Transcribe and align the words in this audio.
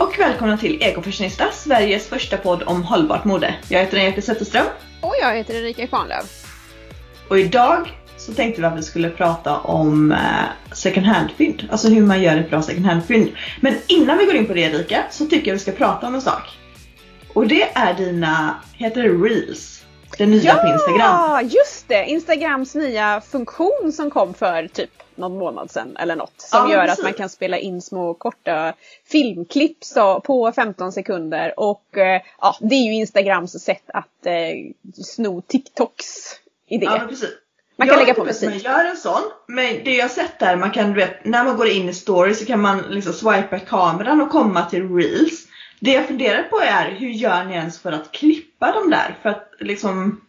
Och 0.00 0.18
välkomna 0.18 0.56
till 0.56 0.82
Ekofashionista, 0.82 1.50
Sveriges 1.52 2.08
första 2.08 2.36
podd 2.36 2.62
om 2.62 2.82
hållbart 2.82 3.24
mode. 3.24 3.54
Jag 3.68 3.80
heter 3.80 3.98
Angelica 3.98 4.22
Zetterström 4.22 4.66
Och 5.00 5.14
jag 5.22 5.36
heter 5.36 5.54
Erika 5.54 5.86
Kvarnlöf. 5.86 6.46
och 7.28 7.38
idag 7.38 7.92
så 8.16 8.32
tänkte 8.34 8.60
vi 8.60 8.66
att 8.66 8.78
vi 8.78 8.82
skulle 8.82 9.10
prata 9.10 9.58
om 9.58 10.12
eh, 10.12 10.18
second 10.72 11.06
hand-fynd. 11.06 11.68
Alltså 11.70 11.88
hur 11.88 12.02
man 12.02 12.22
gör 12.22 12.36
ett 12.36 12.50
bra 12.50 12.62
second 12.62 12.86
hand-fynd. 12.86 13.28
Men 13.60 13.74
innan 13.86 14.18
vi 14.18 14.24
går 14.24 14.34
in 14.34 14.46
på 14.46 14.54
det 14.54 14.60
Erika 14.60 15.04
så 15.10 15.26
tycker 15.26 15.48
jag 15.48 15.54
vi 15.54 15.60
ska 15.60 15.72
prata 15.72 16.06
om 16.06 16.14
en 16.14 16.22
sak. 16.22 16.58
Och 17.32 17.46
det 17.46 17.62
är 17.62 17.94
dina, 17.94 18.54
heter 18.72 19.02
det 19.02 19.08
reels? 19.08 19.79
Det 20.18 20.26
nya 20.26 20.54
på 20.54 20.66
Instagram. 20.66 21.00
Ja, 21.00 21.42
just 21.42 21.88
det! 21.88 22.04
Instagrams 22.04 22.74
nya 22.74 23.20
funktion 23.20 23.92
som 23.92 24.10
kom 24.10 24.34
för 24.34 24.68
typ 24.68 24.90
någon 25.14 25.38
månad 25.38 25.70
sedan 25.70 25.96
eller 25.96 26.16
något. 26.16 26.32
Som 26.36 26.70
Ja, 26.70 26.72
gör 26.72 26.82
precis. 26.86 26.98
att 26.98 27.04
man 27.04 27.12
kan 27.12 27.28
spela 27.28 27.58
in 27.58 27.82
små 27.82 28.14
korta 28.14 28.74
filmklipp 29.06 29.84
så, 29.84 30.20
på 30.20 30.52
15 30.52 30.92
sekunder. 30.92 31.54
Och 31.56 31.98
eh, 31.98 32.22
ja, 32.40 32.56
det 32.60 32.74
är 32.74 32.84
ju 32.86 32.94
Instagrams 32.94 33.52
sätt 33.64 33.84
att 33.86 34.26
eh, 34.26 35.02
sno 35.04 35.40
TikToks 35.40 36.06
idé. 36.68 36.86
Ja, 36.86 37.06
precis. 37.08 37.30
Man 37.76 37.88
kan 37.88 37.98
jag 37.98 38.06
lägga 38.06 38.14
på 38.14 38.24
musik. 38.24 38.48
Man 38.50 38.58
gör 38.58 38.84
en 38.84 38.96
sån, 38.96 39.22
men 39.46 39.84
det 39.84 39.96
jag 39.96 40.04
har 40.04 40.08
sett 40.08 40.38
där, 40.38 40.56
man 40.56 40.70
kan, 40.70 40.92
du 40.92 41.00
vet, 41.00 41.24
när 41.24 41.44
man 41.44 41.56
går 41.56 41.68
in 41.68 41.88
i 41.88 41.94
story 41.94 42.34
så 42.34 42.46
kan 42.46 42.60
man 42.60 42.82
liksom 42.88 43.12
swipa 43.12 43.58
kameran 43.58 44.20
och 44.20 44.30
komma 44.30 44.64
till 44.64 44.88
reels. 44.96 45.46
Det 45.80 45.92
jag 45.92 46.06
funderar 46.06 46.42
på 46.42 46.60
är, 46.60 46.90
hur 46.90 47.08
gör 47.08 47.44
ni 47.44 47.54
ens 47.54 47.80
för 47.82 47.92
att 47.92 48.12
klippa 48.12 48.72
dem 48.72 48.90
där? 48.90 49.16
För 49.22 49.28
att 49.28 49.52
liksom, 49.58 50.20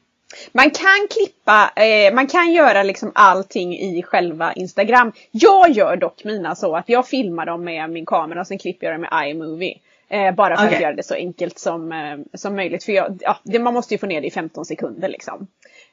Man 0.52 0.72
kan 0.72 1.08
klippa, 1.10 1.72
eh, 1.84 2.14
man 2.14 2.28
kan 2.28 2.52
göra 2.52 2.84
liksom 2.84 3.12
allting 3.16 3.74
i 3.80 4.04
själva 4.04 4.54
Instagram. 4.54 5.12
Jag 5.32 5.70
gör 5.70 5.96
dock 5.96 6.24
mina 6.24 6.56
så 6.56 6.76
att 6.76 6.90
jag 6.90 7.08
filmar 7.08 7.46
dem 7.46 7.64
med 7.64 7.90
min 7.90 8.06
kamera 8.06 8.42
och 8.42 8.48
sen 8.48 8.60
klipper 8.60 8.88
jag 8.88 8.94
dem 8.94 9.02
med 9.02 9.30
iMovie. 9.30 9.80
Eh, 10.12 10.36
bara 10.36 10.58
för 10.58 10.64
att 10.64 10.70
Okej. 10.70 10.82
göra 10.82 10.94
det 10.94 11.04
så 11.04 11.14
enkelt 11.14 11.60
som, 11.60 11.92
eh, 11.92 12.18
som 12.34 12.56
möjligt. 12.56 12.84
För 12.84 12.92
jag, 12.92 13.18
ja, 13.22 13.40
det, 13.44 13.60
man 13.60 13.74
måste 13.74 13.94
ju 13.94 13.98
få 13.98 14.06
ner 14.06 14.22
det 14.22 14.28
i 14.28 14.32
15 14.32 14.66
sekunder 14.66 15.10
liksom. 15.10 15.48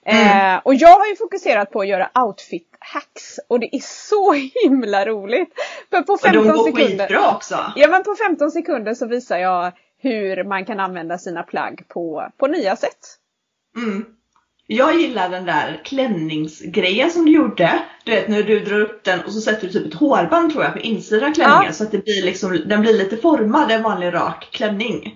Mm. 0.04 0.54
Eh, 0.54 0.60
och 0.64 0.74
jag 0.74 0.98
har 0.98 1.06
ju 1.06 1.16
fokuserat 1.16 1.70
på 1.70 1.80
att 1.80 1.86
göra 1.86 2.10
outfit 2.14 2.76
hacks 2.78 3.40
och 3.48 3.60
det 3.60 3.76
är 3.76 3.80
så 3.80 4.32
himla 4.62 5.06
roligt. 5.06 5.54
För 5.90 6.02
på 6.02 6.12
och 6.12 6.20
15 6.20 6.46
de 6.46 6.52
går 6.52 6.64
sekunder. 6.64 7.06
skitbra 7.06 7.34
också. 7.34 7.72
Ja 7.76 7.88
men 7.88 8.02
på 8.02 8.14
15 8.26 8.50
sekunder 8.50 8.94
så 8.94 9.06
visar 9.06 9.38
jag 9.38 9.72
hur 9.98 10.44
man 10.44 10.64
kan 10.64 10.80
använda 10.80 11.18
sina 11.18 11.42
plagg 11.42 11.84
på, 11.88 12.28
på 12.36 12.46
nya 12.46 12.76
sätt. 12.76 13.18
Mm. 13.76 14.04
Jag 14.70 15.00
gillar 15.00 15.28
den 15.28 15.44
där 15.44 15.80
klänningsgrejen 15.84 17.10
som 17.10 17.24
du 17.24 17.32
gjorde. 17.32 17.82
Du 18.04 18.10
vet 18.12 18.28
när 18.28 18.42
du 18.42 18.60
drar 18.60 18.80
upp 18.80 19.04
den 19.04 19.20
och 19.20 19.32
så 19.32 19.40
sätter 19.40 19.66
du 19.66 19.72
typ 19.72 19.86
ett 19.86 19.94
hårband 19.94 20.52
tror 20.52 20.64
jag 20.64 20.72
på 20.72 20.78
insidan 20.78 21.28
av 21.30 21.34
klänningen 21.34 21.64
Ja. 21.66 21.72
så 21.72 21.84
att 21.84 21.92
det 21.92 22.04
blir 22.04 22.22
liksom, 22.22 22.62
den 22.66 22.80
blir 22.80 22.92
lite 22.92 23.16
formad, 23.16 23.70
en 23.70 23.82
vanlig 23.82 24.14
rak 24.14 24.48
klänning. 24.52 25.14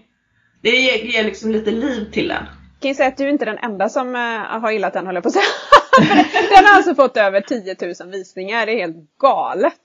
Det 0.62 0.70
ger, 0.70 1.04
ger 1.04 1.24
liksom 1.24 1.50
lite 1.50 1.70
liv 1.70 2.10
till 2.12 2.28
den. 2.28 2.44
kan 2.80 2.88
ju 2.88 2.94
säga 2.94 3.08
att 3.08 3.16
du 3.16 3.24
är 3.24 3.28
inte 3.28 3.44
den 3.44 3.58
enda 3.58 3.88
som 3.88 4.14
eh, 4.14 4.60
har 4.60 4.70
gillat 4.70 4.92
den, 4.92 5.06
håller 5.06 5.16
jag 5.16 5.22
på 5.22 5.28
att 5.28 5.34
säga. 5.34 5.44
den 6.56 6.64
har 6.64 6.76
alltså 6.76 6.94
fått 6.94 7.16
över 7.16 7.40
10 7.40 7.76
000 8.00 8.10
visningar, 8.12 8.66
det 8.66 8.72
är 8.72 8.78
helt 8.78 9.18
galet. 9.20 9.80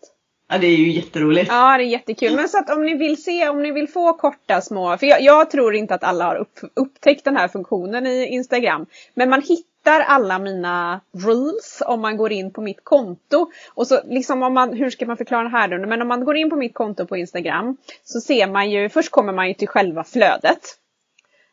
Ja 0.49 0.57
det 0.57 0.67
är 0.67 0.77
ju 0.77 0.91
jätteroligt. 0.91 1.47
Ja, 1.49 1.77
det 1.77 1.83
är 1.83 1.87
jättekul. 1.87 2.35
Men 2.35 2.49
så 2.49 2.57
att 2.57 2.69
om 2.69 2.85
ni 2.85 2.97
vill 2.97 3.23
se, 3.23 3.49
om 3.49 3.63
ni 3.63 3.71
vill 3.71 3.87
få 3.87 4.13
korta 4.13 4.61
små, 4.61 4.97
för 4.97 5.07
jag, 5.07 5.21
jag 5.21 5.51
tror 5.51 5.75
inte 5.75 5.95
att 5.95 6.03
alla 6.03 6.25
har 6.25 6.35
upp, 6.35 6.59
upptäckt 6.73 7.23
den 7.23 7.37
här 7.37 7.47
funktionen 7.47 8.07
i 8.07 8.25
Instagram. 8.25 8.85
Men 9.13 9.29
man 9.29 9.41
hittar 9.41 9.99
alla 9.99 10.39
mina 10.39 11.01
reels 11.25 11.83
om 11.85 12.01
man 12.01 12.17
går 12.17 12.31
in 12.31 12.53
på 12.53 12.61
mitt 12.61 12.83
konto. 12.83 13.51
Och 13.73 13.87
så 13.87 13.99
liksom 14.05 14.43
om 14.43 14.53
man, 14.53 14.73
hur 14.73 14.89
ska 14.89 15.05
man 15.05 15.17
förklara 15.17 15.43
det 15.43 15.49
här 15.49 15.67
då? 15.67 15.87
Men 15.87 16.01
om 16.01 16.07
man 16.07 16.25
går 16.25 16.37
in 16.37 16.49
på 16.49 16.55
mitt 16.55 16.73
konto 16.73 17.05
på 17.05 17.17
Instagram 17.17 17.77
så 18.03 18.19
ser 18.19 18.47
man 18.47 18.71
ju, 18.71 18.89
först 18.89 19.11
kommer 19.11 19.33
man 19.33 19.47
ju 19.47 19.53
till 19.53 19.67
själva 19.67 20.03
flödet. 20.03 20.77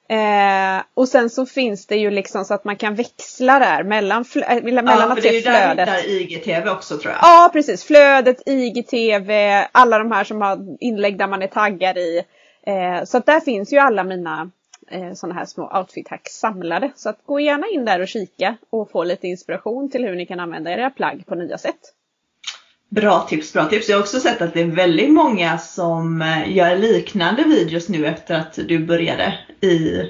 Eh, 0.09 0.82
och 0.94 1.09
sen 1.09 1.31
så 1.31 1.47
finns 1.47 1.87
det 1.87 1.97
ju 1.97 2.10
liksom 2.10 2.44
så 2.44 2.54
att 2.54 2.65
man 2.65 2.76
kan 2.76 2.94
växla 2.94 3.59
där 3.59 3.82
mellan, 3.82 4.25
flö- 4.25 4.56
äh, 4.56 4.62
mellan 4.62 4.87
Ja, 4.87 5.12
att 5.12 5.22
det 5.22 5.28
är 5.28 5.32
se 5.32 5.37
ju 5.37 5.42
där 5.42 5.75
flödet. 5.75 5.88
du 6.04 6.10
hittar 6.10 6.10
IGTV 6.37 6.70
också 6.70 6.98
tror 6.98 7.12
jag. 7.12 7.19
Ja 7.22 7.50
precis, 7.53 7.84
flödet, 7.84 8.42
IGTV, 8.47 9.31
alla 9.72 9.98
de 9.98 10.12
här 10.12 10.25
som 10.25 10.41
har 10.41 10.59
inlägg 10.81 11.19
där 11.19 11.26
man 11.26 11.42
är 11.42 11.47
taggad 11.47 11.98
i. 11.98 12.22
Eh, 12.66 13.04
så 13.04 13.16
att 13.19 13.26
där 13.26 13.41
finns 13.41 13.72
ju 13.72 13.78
alla 13.78 14.04
mina 14.04 14.50
eh, 14.91 15.12
sådana 15.12 15.34
här 15.38 15.44
små 15.44 15.78
outfit 15.78 16.09
hacks 16.09 16.32
samlade. 16.32 16.91
Så 16.97 17.09
att 17.09 17.19
gå 17.26 17.41
gärna 17.41 17.66
in 17.69 17.84
där 17.84 18.00
och 18.00 18.09
kika 18.09 18.56
och 18.71 18.91
få 18.91 19.04
lite 19.04 19.26
inspiration 19.28 19.91
till 19.91 20.04
hur 20.04 20.15
ni 20.16 20.26
kan 20.26 20.41
använda 20.41 20.71
era 20.72 20.91
plagg 20.91 21.26
på 21.26 21.34
nya 21.34 21.59
sätt. 21.59 21.81
Bra 22.89 23.21
tips, 23.21 23.53
bra 23.53 23.65
tips. 23.65 23.89
Jag 23.89 23.97
har 23.97 24.03
också 24.03 24.21
sett 24.21 24.43
att 24.43 24.55
det 24.55 24.61
är 24.61 24.67
väldigt 24.67 25.11
många 25.11 25.59
som 25.59 26.22
eh, 26.22 26.56
gör 26.56 26.77
liknande 26.77 27.43
videos 27.43 27.89
nu 27.89 28.06
efter 28.06 28.34
att 28.34 28.55
du 28.55 28.78
började 28.78 29.39
i... 29.61 30.03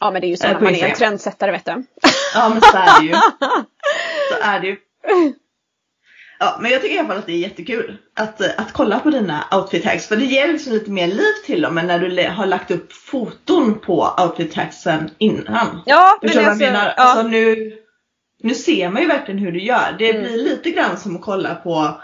Ja 0.00 0.10
men 0.10 0.20
det 0.20 0.26
är 0.26 0.28
ju 0.28 0.36
så 0.36 0.54
på 0.54 0.64
man 0.64 0.74
är 0.74 0.88
en 0.88 0.96
trendsättare 0.96 1.50
vet 1.50 1.64
du. 1.64 1.84
Ja 2.34 2.48
men 2.48 2.60
så 2.60 2.76
är 2.76 3.00
det 3.00 3.06
ju. 3.06 3.12
Så 4.30 4.42
är 4.42 4.60
det 4.60 4.66
ju. 4.66 4.76
Ja, 6.38 6.58
men 6.60 6.70
jag 6.70 6.82
tycker 6.82 6.94
i 6.94 6.98
alla 6.98 7.08
fall 7.08 7.18
att 7.18 7.26
det 7.26 7.32
är 7.32 7.38
jättekul 7.38 7.96
att, 8.14 8.40
eh, 8.40 8.50
att 8.56 8.72
kolla 8.72 9.00
på 9.00 9.10
dina 9.10 9.44
outfit 9.52 9.84
hacks. 9.84 10.06
För 10.06 10.16
det 10.16 10.24
ger 10.24 10.48
liksom 10.48 10.72
lite 10.72 10.90
mer 10.90 11.06
liv 11.06 11.32
till 11.46 11.62
dem 11.62 11.78
än 11.78 11.86
när 11.86 11.98
du 11.98 12.28
har 12.28 12.46
lagt 12.46 12.70
upp 12.70 12.92
foton 12.92 13.78
på 13.78 14.14
outfit 14.18 14.54
hacksen 14.54 15.10
innan. 15.18 15.82
Ja 15.86 16.18
Förstår 16.22 16.40
men 16.40 16.58
du 16.58 16.60
vad 16.60 16.68
jag 16.68 16.74
alltså, 16.74 16.82
menar? 16.82 16.94
ja. 16.96 17.02
Alltså 17.02 17.28
nu, 17.28 17.72
nu 18.42 18.54
ser 18.54 18.90
man 18.90 19.02
ju 19.02 19.08
verkligen 19.08 19.38
hur 19.40 19.52
du 19.52 19.60
gör. 19.62 19.96
Det 19.98 20.10
Mm. 20.10 20.22
blir 20.22 20.36
lite 20.44 20.70
grann 20.70 20.96
som 20.96 21.16
att 21.16 21.22
kolla 21.22 21.54
på 21.54 22.00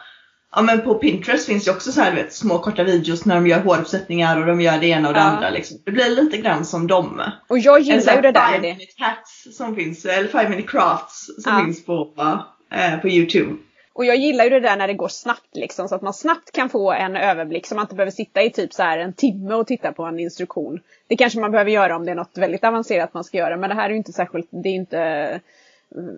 Ja 0.57 0.63
men 0.63 0.81
på 0.81 0.95
Pinterest 0.95 1.47
finns 1.47 1.67
ju 1.69 1.73
också 1.73 1.93
så 1.93 2.01
här 2.01 2.15
vet, 2.15 2.33
små 2.33 2.59
korta 2.59 2.85
videos 2.85 3.25
när 3.25 3.35
de 3.35 3.47
gör 3.47 3.61
håruppsättningar 3.61 4.41
och 4.41 4.47
de 4.47 4.61
gör 4.61 4.79
det 4.79 4.87
ena 4.87 5.09
och 5.09 5.15
det 5.15 5.21
Ja. 5.21 5.25
andra 5.27 5.51
liksom. 5.51 5.79
Det 5.85 5.91
blir 5.91 6.09
lite 6.23 6.37
grann 6.37 6.65
som 6.65 6.87
dem. 6.87 7.23
Och 7.49 7.59
jag 7.59 7.81
gillar 7.81 8.15
ju 8.17 8.21
det 8.21 8.33
där 8.33 8.49
five 8.49 8.61
minute 8.63 8.93
hacks 8.99 9.57
som 9.57 9.77
finns, 9.77 10.05
eller 10.05 10.29
five 10.29 10.49
minute 10.49 10.69
crafts 10.69 11.27
som 11.43 11.53
Ja. 11.59 11.65
finns 11.65 11.85
på, 11.87 12.09
eh, 12.73 12.97
på 13.01 13.09
Youtube. 13.09 13.57
Och 13.93 14.05
jag 14.05 14.17
gillar 14.17 14.45
ju 14.45 14.51
det 14.51 14.61
där 14.61 14.77
när 14.77 14.87
det 14.89 14.95
går 14.95 15.09
snabbt 15.09 15.57
liksom 15.57 15.89
så 15.89 15.95
att 15.95 16.03
man 16.03 16.15
snabbt 16.15 16.53
kan 16.53 16.69
få 16.69 16.93
en 16.93 17.17
överblick 17.17 17.67
så 17.67 17.75
man 17.75 17.83
inte 17.85 17.95
behöver 17.95 18.13
sitta 18.13 18.43
i 18.43 18.51
typ 18.51 18.73
så 18.73 18.83
här 18.83 18.99
en 18.99 19.13
timme 19.13 19.55
och 19.55 19.67
titta 19.67 19.93
på 19.93 20.03
en 20.05 20.19
instruktion. 20.21 20.81
Det 21.09 21.17
kanske 21.17 21.41
man 21.41 21.51
behöver 21.51 21.71
göra 21.71 21.97
om 21.97 22.05
det 22.05 22.11
är 22.11 22.15
något 22.15 22.39
väldigt 22.39 22.65
avancerat 22.65 23.15
man 23.15 23.25
ska 23.25 23.39
göra 23.39 23.57
men 23.57 23.71
det 23.71 23.77
här 23.77 23.85
är 23.87 23.91
ju 23.91 23.97
inte 23.97 24.13
särskilt, 24.13 24.49
det 24.51 24.69
är 24.69 24.73
inte, 24.75 25.41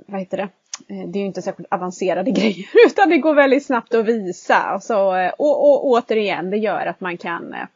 vad 0.07 0.21
heter 0.21 0.37
det? 0.37 0.49
Eh, 0.89 1.09
Det 1.09 1.19
är 1.19 1.21
ju 1.21 1.27
inte 1.27 1.43
särskilt 1.43 1.73
avancerade 1.73 2.31
grejer 2.41 2.67
utan 2.87 3.09
det 3.11 3.19
går 3.19 3.35
väldigt 3.35 3.67
snabbt 3.67 3.95
att 3.95 4.07
visa. 4.07 4.75
Och, 4.75 4.83
så, 4.83 5.17
eh, 5.17 5.33
och, 5.39 5.65
och 5.71 5.87
återigen, 5.87 6.51
det 6.51 6.57
gör 6.57 6.87
att 6.87 7.01
man 7.01 7.17
kan, 7.17 7.55
eh, 7.55 7.67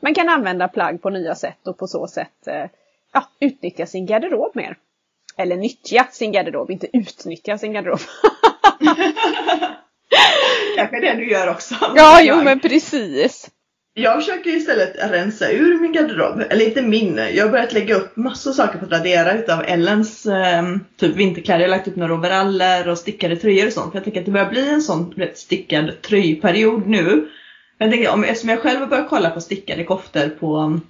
man 0.00 0.14
kan 0.14 0.28
använda 0.28 0.68
plagg 0.68 1.02
på 1.02 1.10
nya 1.10 1.34
sätt 1.34 1.66
och 1.66 1.78
på 1.78 1.86
så 1.86 2.06
sätt 2.06 2.48
ja, 3.12 3.24
utnyttja 3.40 3.86
sin 3.86 4.06
garderob 4.06 4.50
mer. 4.54 4.76
Eller 5.36 5.56
nyttja 5.56 6.06
sin 6.10 6.32
garderob, 6.32 6.70
inte 6.70 6.96
utnyttja 6.96 7.58
sin 7.58 7.72
garderob. 7.72 8.00
Kanske 10.76 11.00
det 11.00 11.14
du 11.14 11.30
gör 11.30 11.50
också. 11.50 11.74
Ja, 11.96 12.20
jo 12.22 12.42
men 12.42 12.60
precis. 12.60 13.50
Jag 13.94 14.20
försöker 14.20 14.50
istället 14.50 15.10
rensa 15.10 15.50
ur 15.50 15.80
min 15.80 15.92
garderob. 15.92 16.42
Eller 16.50 16.66
inte 16.66 16.82
min. 16.82 17.16
Jag 17.16 17.44
har 17.44 17.50
börjat 17.50 17.72
lägga 17.72 17.94
upp 17.94 18.16
massor 18.16 18.52
saker 18.52 18.78
på 18.78 18.86
Tradera 18.86 19.38
utav 19.38 19.64
Ellens 19.66 20.26
eh, 20.26 20.62
typ 20.96 21.16
vinterkläder. 21.16 21.60
Jag 21.60 21.68
har 21.68 21.76
lagt 21.76 21.88
upp 21.88 21.96
några 21.96 22.14
overaller 22.14 22.88
och 22.88 22.98
stickade 22.98 23.36
tröjor 23.36 23.66
och 23.66 23.72
sånt. 23.72 23.90
För 23.90 23.96
jag 23.96 24.04
tänker 24.04 24.20
att 24.20 24.26
det 24.26 24.32
börjar 24.32 24.50
bli 24.50 24.68
en 24.68 24.82
sån 24.82 25.12
rätt 25.16 25.38
stickad 25.38 26.02
tröjperiod 26.02 26.86
nu. 26.86 27.28
Men 27.78 27.88
jag 27.88 27.90
tänker, 27.90 28.12
om, 28.12 28.24
eftersom 28.24 28.50
jag 28.50 28.60
själv 28.60 28.80
har 28.80 28.86
börjat 28.86 29.08
kolla 29.08 29.30
på 29.30 29.40
stickade 29.40 29.84
koftor 29.84 30.28
på, 30.28 30.80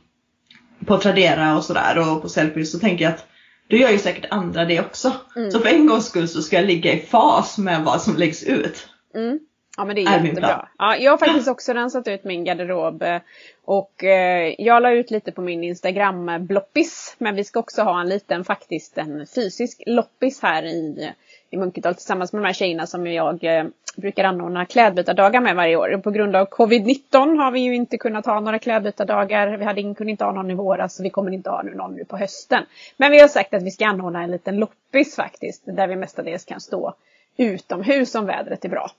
på 0.86 0.98
Tradera 0.98 1.56
och 1.56 1.64
sådär 1.64 1.98
och 1.98 2.22
på 2.22 2.28
Sellpys 2.28 2.72
så 2.72 2.78
tänker 2.78 3.04
jag 3.04 3.14
att 3.14 3.26
då 3.68 3.76
gör 3.76 3.90
ju 3.90 3.98
säkert 3.98 4.26
andra 4.30 4.64
det 4.64 4.80
också. 4.80 5.12
Mm. 5.36 5.50
Så 5.50 5.60
för 5.60 5.68
en 5.68 5.86
gångs 5.86 6.06
skull 6.06 6.28
så 6.28 6.42
ska 6.42 6.56
jag 6.56 6.66
ligga 6.66 6.92
i 6.92 6.98
fas 6.98 7.58
med 7.58 7.84
vad 7.84 8.02
som 8.02 8.16
läggs 8.16 8.44
ut. 8.44 8.88
Mm. 9.14 9.38
Ja 9.80 9.84
men 9.84 9.96
det 9.96 10.02
Är 10.02 10.18
är 10.18 10.24
jättebra. 10.24 10.68
Ja, 10.78 10.96
jag 10.96 11.10
har 11.10 11.18
faktiskt 11.18 11.48
också 11.48 11.72
rensat 11.72 12.08
ut 12.08 12.24
min 12.24 12.44
garderob 12.44 13.02
eh, 13.02 13.20
och 13.64 14.04
eh, 14.04 14.54
jag 14.58 14.82
la 14.82 14.92
ut 14.92 15.10
lite 15.10 15.32
på 15.32 15.42
min 15.42 15.64
Instagram 15.64 16.28
eh, 16.28 16.38
bloppis. 16.38 17.16
Men 17.18 17.34
vi 17.34 17.44
ska 17.44 17.60
också 17.60 17.82
ha 17.82 18.00
en 18.00 18.08
liten 18.08 18.44
faktiskt 18.44 18.98
en 18.98 19.26
fysisk 19.26 19.82
loppis 19.86 20.42
här 20.42 20.62
i, 20.62 21.10
i 21.50 21.56
Munkedal 21.56 21.94
tillsammans 21.94 22.32
med 22.32 22.42
de 22.42 22.46
här 22.46 22.52
tjejerna 22.52 22.86
som 22.86 23.06
jag 23.06 23.44
eh, 23.44 23.64
brukar 23.96 24.24
anordna 24.24 24.66
klädbytardagar 24.66 25.40
med 25.40 25.56
varje 25.56 25.76
år. 25.76 25.94
Och 25.94 26.02
på 26.02 26.10
grund 26.10 26.36
av 26.36 26.48
covid-19 26.48 27.36
har 27.36 27.50
vi 27.50 27.60
ju 27.60 27.74
inte 27.74 27.98
kunnat 27.98 28.26
ha 28.26 28.40
några 28.40 28.58
klädbytardagar. 28.58 29.56
Vi 29.56 29.64
hade, 29.64 29.82
kunde 29.82 30.10
inte 30.10 30.24
ha 30.24 30.32
någon 30.32 30.50
i 30.50 30.54
våras 30.54 30.96
så 30.96 31.02
vi 31.02 31.10
kommer 31.10 31.30
inte 31.30 31.50
ha 31.50 31.62
någon 31.62 31.94
nu 31.94 32.04
på 32.04 32.16
hösten. 32.16 32.64
Men 32.96 33.12
vi 33.12 33.20
har 33.20 33.28
sagt 33.28 33.54
att 33.54 33.62
vi 33.62 33.70
ska 33.70 33.86
anordna 33.86 34.22
en 34.22 34.30
liten 34.30 34.56
loppis 34.56 35.16
faktiskt 35.16 35.62
där 35.64 35.86
vi 35.86 35.96
mestadels 35.96 36.44
kan 36.44 36.60
stå 36.60 36.94
utomhus 37.36 38.14
om 38.14 38.26
vädret 38.26 38.64
är 38.64 38.68
bra. 38.68 38.90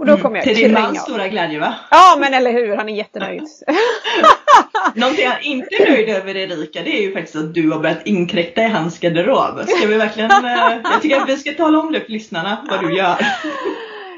Och 0.00 0.06
då 0.06 0.16
kommer 0.16 0.36
jag 0.36 0.44
Till 0.44 0.56
din 0.56 0.72
mans 0.72 1.02
stora 1.02 1.28
glädje 1.28 1.58
va? 1.58 1.74
Ja 1.90 2.16
men 2.20 2.34
eller 2.34 2.52
hur, 2.52 2.76
han 2.76 2.88
är 2.88 2.96
jättenöjd. 2.96 3.42
Någonting 4.94 5.26
han 5.26 5.42
inte 5.42 5.74
är 5.74 5.90
nöjd 5.90 6.08
över 6.08 6.36
Erika 6.36 6.82
det 6.82 6.98
är 6.98 7.02
ju 7.02 7.12
faktiskt 7.12 7.36
att 7.36 7.54
du 7.54 7.70
har 7.70 7.78
börjat 7.78 8.06
inkräkta 8.06 8.62
i 8.62 8.68
hans 8.68 9.00
garderob. 9.00 9.68
Ska 9.68 9.86
vi 9.86 9.96
verkligen, 9.96 10.30
eh, 10.30 10.80
jag 10.84 11.02
tycker 11.02 11.20
att 11.20 11.28
vi 11.28 11.36
ska 11.36 11.52
tala 11.52 11.78
om 11.78 11.92
det 11.92 12.00
för 12.00 12.12
lyssnarna 12.12 12.66
vad 12.70 12.80
du 12.80 12.96
gör. 12.96 13.16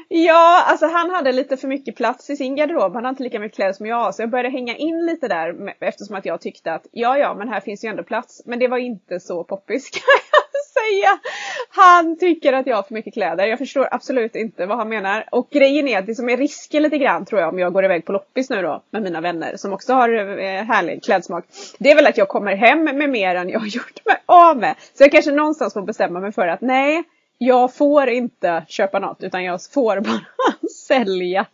Ja, 0.07 0.63
alltså 0.67 0.85
han 0.85 1.09
hade 1.09 1.31
lite 1.31 1.57
för 1.57 1.67
mycket 1.67 1.95
plats 1.95 2.29
i 2.29 2.35
sin 2.35 2.55
garderob. 2.55 2.93
Han 2.93 3.03
har 3.03 3.09
inte 3.09 3.23
lika 3.23 3.39
mycket 3.39 3.55
kläder 3.55 3.73
som 3.73 3.85
jag 3.85 3.95
har. 3.95 4.11
Så 4.11 4.21
jag 4.21 4.29
började 4.29 4.49
hänga 4.49 4.75
in 4.75 5.05
lite 5.05 5.27
där 5.27 5.73
eftersom 5.79 6.15
att 6.15 6.25
jag 6.25 6.41
tyckte 6.41 6.73
att 6.73 6.87
ja, 6.91 7.17
ja, 7.17 7.35
men 7.37 7.49
här 7.49 7.59
finns 7.59 7.83
ju 7.85 7.89
ändå 7.89 8.03
plats. 8.03 8.41
Men 8.45 8.59
det 8.59 8.67
var 8.67 8.77
inte 8.77 9.19
så 9.19 9.43
poppis 9.43 9.89
kan 9.91 10.01
jag 10.31 10.83
säga. 10.83 11.19
Han 11.75 12.17
tycker 12.17 12.53
att 12.53 12.67
jag 12.67 12.75
har 12.75 12.83
för 12.83 12.93
mycket 12.93 13.13
kläder. 13.13 13.47
Jag 13.47 13.59
förstår 13.59 13.87
absolut 13.91 14.35
inte 14.35 14.65
vad 14.65 14.77
han 14.77 14.89
menar. 14.89 15.25
Och 15.31 15.49
grejen 15.51 15.87
är 15.87 15.99
att 15.99 16.05
det 16.05 16.15
som 16.15 16.29
är 16.29 16.37
risken 16.37 16.83
lite 16.83 16.97
grann 16.97 17.25
tror 17.25 17.41
jag 17.41 17.49
om 17.49 17.59
jag 17.59 17.73
går 17.73 17.85
iväg 17.85 18.05
på 18.05 18.11
loppis 18.11 18.49
nu 18.49 18.61
då 18.61 18.81
med 18.89 19.03
mina 19.03 19.21
vänner 19.21 19.57
som 19.57 19.73
också 19.73 19.93
har 19.93 20.39
eh, 20.39 20.63
härlig 20.63 21.03
klädsmak. 21.03 21.45
Det 21.79 21.91
är 21.91 21.95
väl 21.95 22.07
att 22.07 22.17
jag 22.17 22.27
kommer 22.27 22.55
hem 22.55 22.83
med 22.83 23.09
mer 23.09 23.35
än 23.35 23.49
jag 23.49 23.59
har 23.59 23.67
gjort 23.67 24.05
mig 24.05 24.15
av 24.25 24.57
med. 24.57 24.75
Så 24.93 25.03
jag 25.03 25.11
kanske 25.11 25.31
någonstans 25.31 25.73
får 25.73 25.81
bestämma 25.81 26.19
mig 26.19 26.31
för 26.31 26.47
att 26.47 26.61
nej, 26.61 27.03
jag 27.37 27.73
får 27.73 28.09
inte 28.09 28.63
köpa 28.67 28.99
något 28.99 29.23
utan 29.23 29.43
jag 29.43 29.59
får 29.73 29.99
bara 30.01 30.21
sälja. 30.87 31.45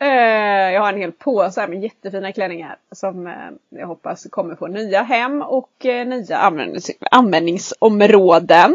Eh, 0.00 0.72
jag 0.72 0.80
har 0.80 0.92
en 0.92 0.98
hel 0.98 1.12
påse 1.12 1.66
med 1.66 1.82
jättefina 1.82 2.32
klänningar 2.32 2.76
som 2.92 3.26
eh, 3.26 3.32
jag 3.68 3.86
hoppas 3.86 4.26
kommer 4.30 4.54
få 4.54 4.66
nya 4.66 5.02
hem 5.02 5.42
och 5.42 5.72
nya 6.06 6.36
användningsområden. 7.10 8.74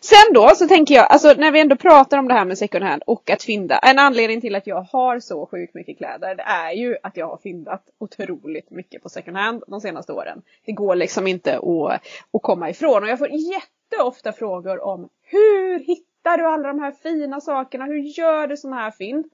Sen 0.00 0.32
då 0.34 0.52
så 0.56 0.68
tänker 0.68 0.94
jag, 0.94 1.06
alltså 1.10 1.32
när 1.32 1.52
vi 1.52 1.60
ändå 1.60 1.76
pratar 1.76 2.18
om 2.18 2.28
det 2.28 2.34
här 2.34 2.44
med 2.44 2.58
second 2.58 2.84
hand 2.84 3.02
och 3.06 3.30
att 3.30 3.42
fynda. 3.42 3.78
En 3.78 3.98
anledning 3.98 4.40
till 4.40 4.54
att 4.54 4.66
jag 4.66 4.80
har 4.80 5.20
så 5.20 5.46
sjukt 5.46 5.74
mycket 5.74 5.98
kläder 5.98 6.34
det 6.34 6.42
är 6.42 6.72
ju 6.72 6.96
att 7.02 7.16
jag 7.16 7.26
har 7.26 7.36
fyndat 7.36 7.82
otroligt 7.98 8.70
mycket 8.70 9.02
på 9.02 9.08
second 9.08 9.36
hand 9.36 9.64
de 9.66 9.80
senaste 9.80 10.12
åren. 10.12 10.42
Det 10.64 10.72
går 10.72 10.94
liksom 10.94 11.26
inte 11.26 11.58
att, 11.58 12.06
att 12.32 12.42
komma 12.42 12.70
ifrån 12.70 13.02
och 13.02 13.08
jag 13.08 13.18
får 13.18 13.28
jätteofta 13.28 14.32
frågor 14.32 14.84
om 14.84 15.08
hur 15.22 15.78
hittar 15.78 16.38
du 16.38 16.46
alla 16.46 16.68
de 16.68 16.80
här 16.80 16.92
fina 16.92 17.40
sakerna? 17.40 17.84
Hur 17.84 17.98
gör 17.98 18.46
du 18.46 18.56
sådana 18.56 18.76
här 18.76 18.90
fynd? 18.90 19.26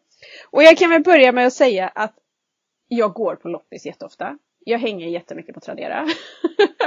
Och 0.50 0.62
jag 0.62 0.76
kan 0.76 0.90
väl 0.90 1.02
börja 1.02 1.32
med 1.32 1.46
att 1.46 1.52
säga 1.52 1.88
att 1.88 2.14
jag 2.88 3.12
går 3.12 3.34
på 3.34 3.48
loppis 3.48 3.86
jätteofta. 3.86 4.38
Jag 4.64 4.78
hänger 4.78 5.08
jättemycket 5.08 5.54
på 5.54 5.60
Tradera. 5.60 6.08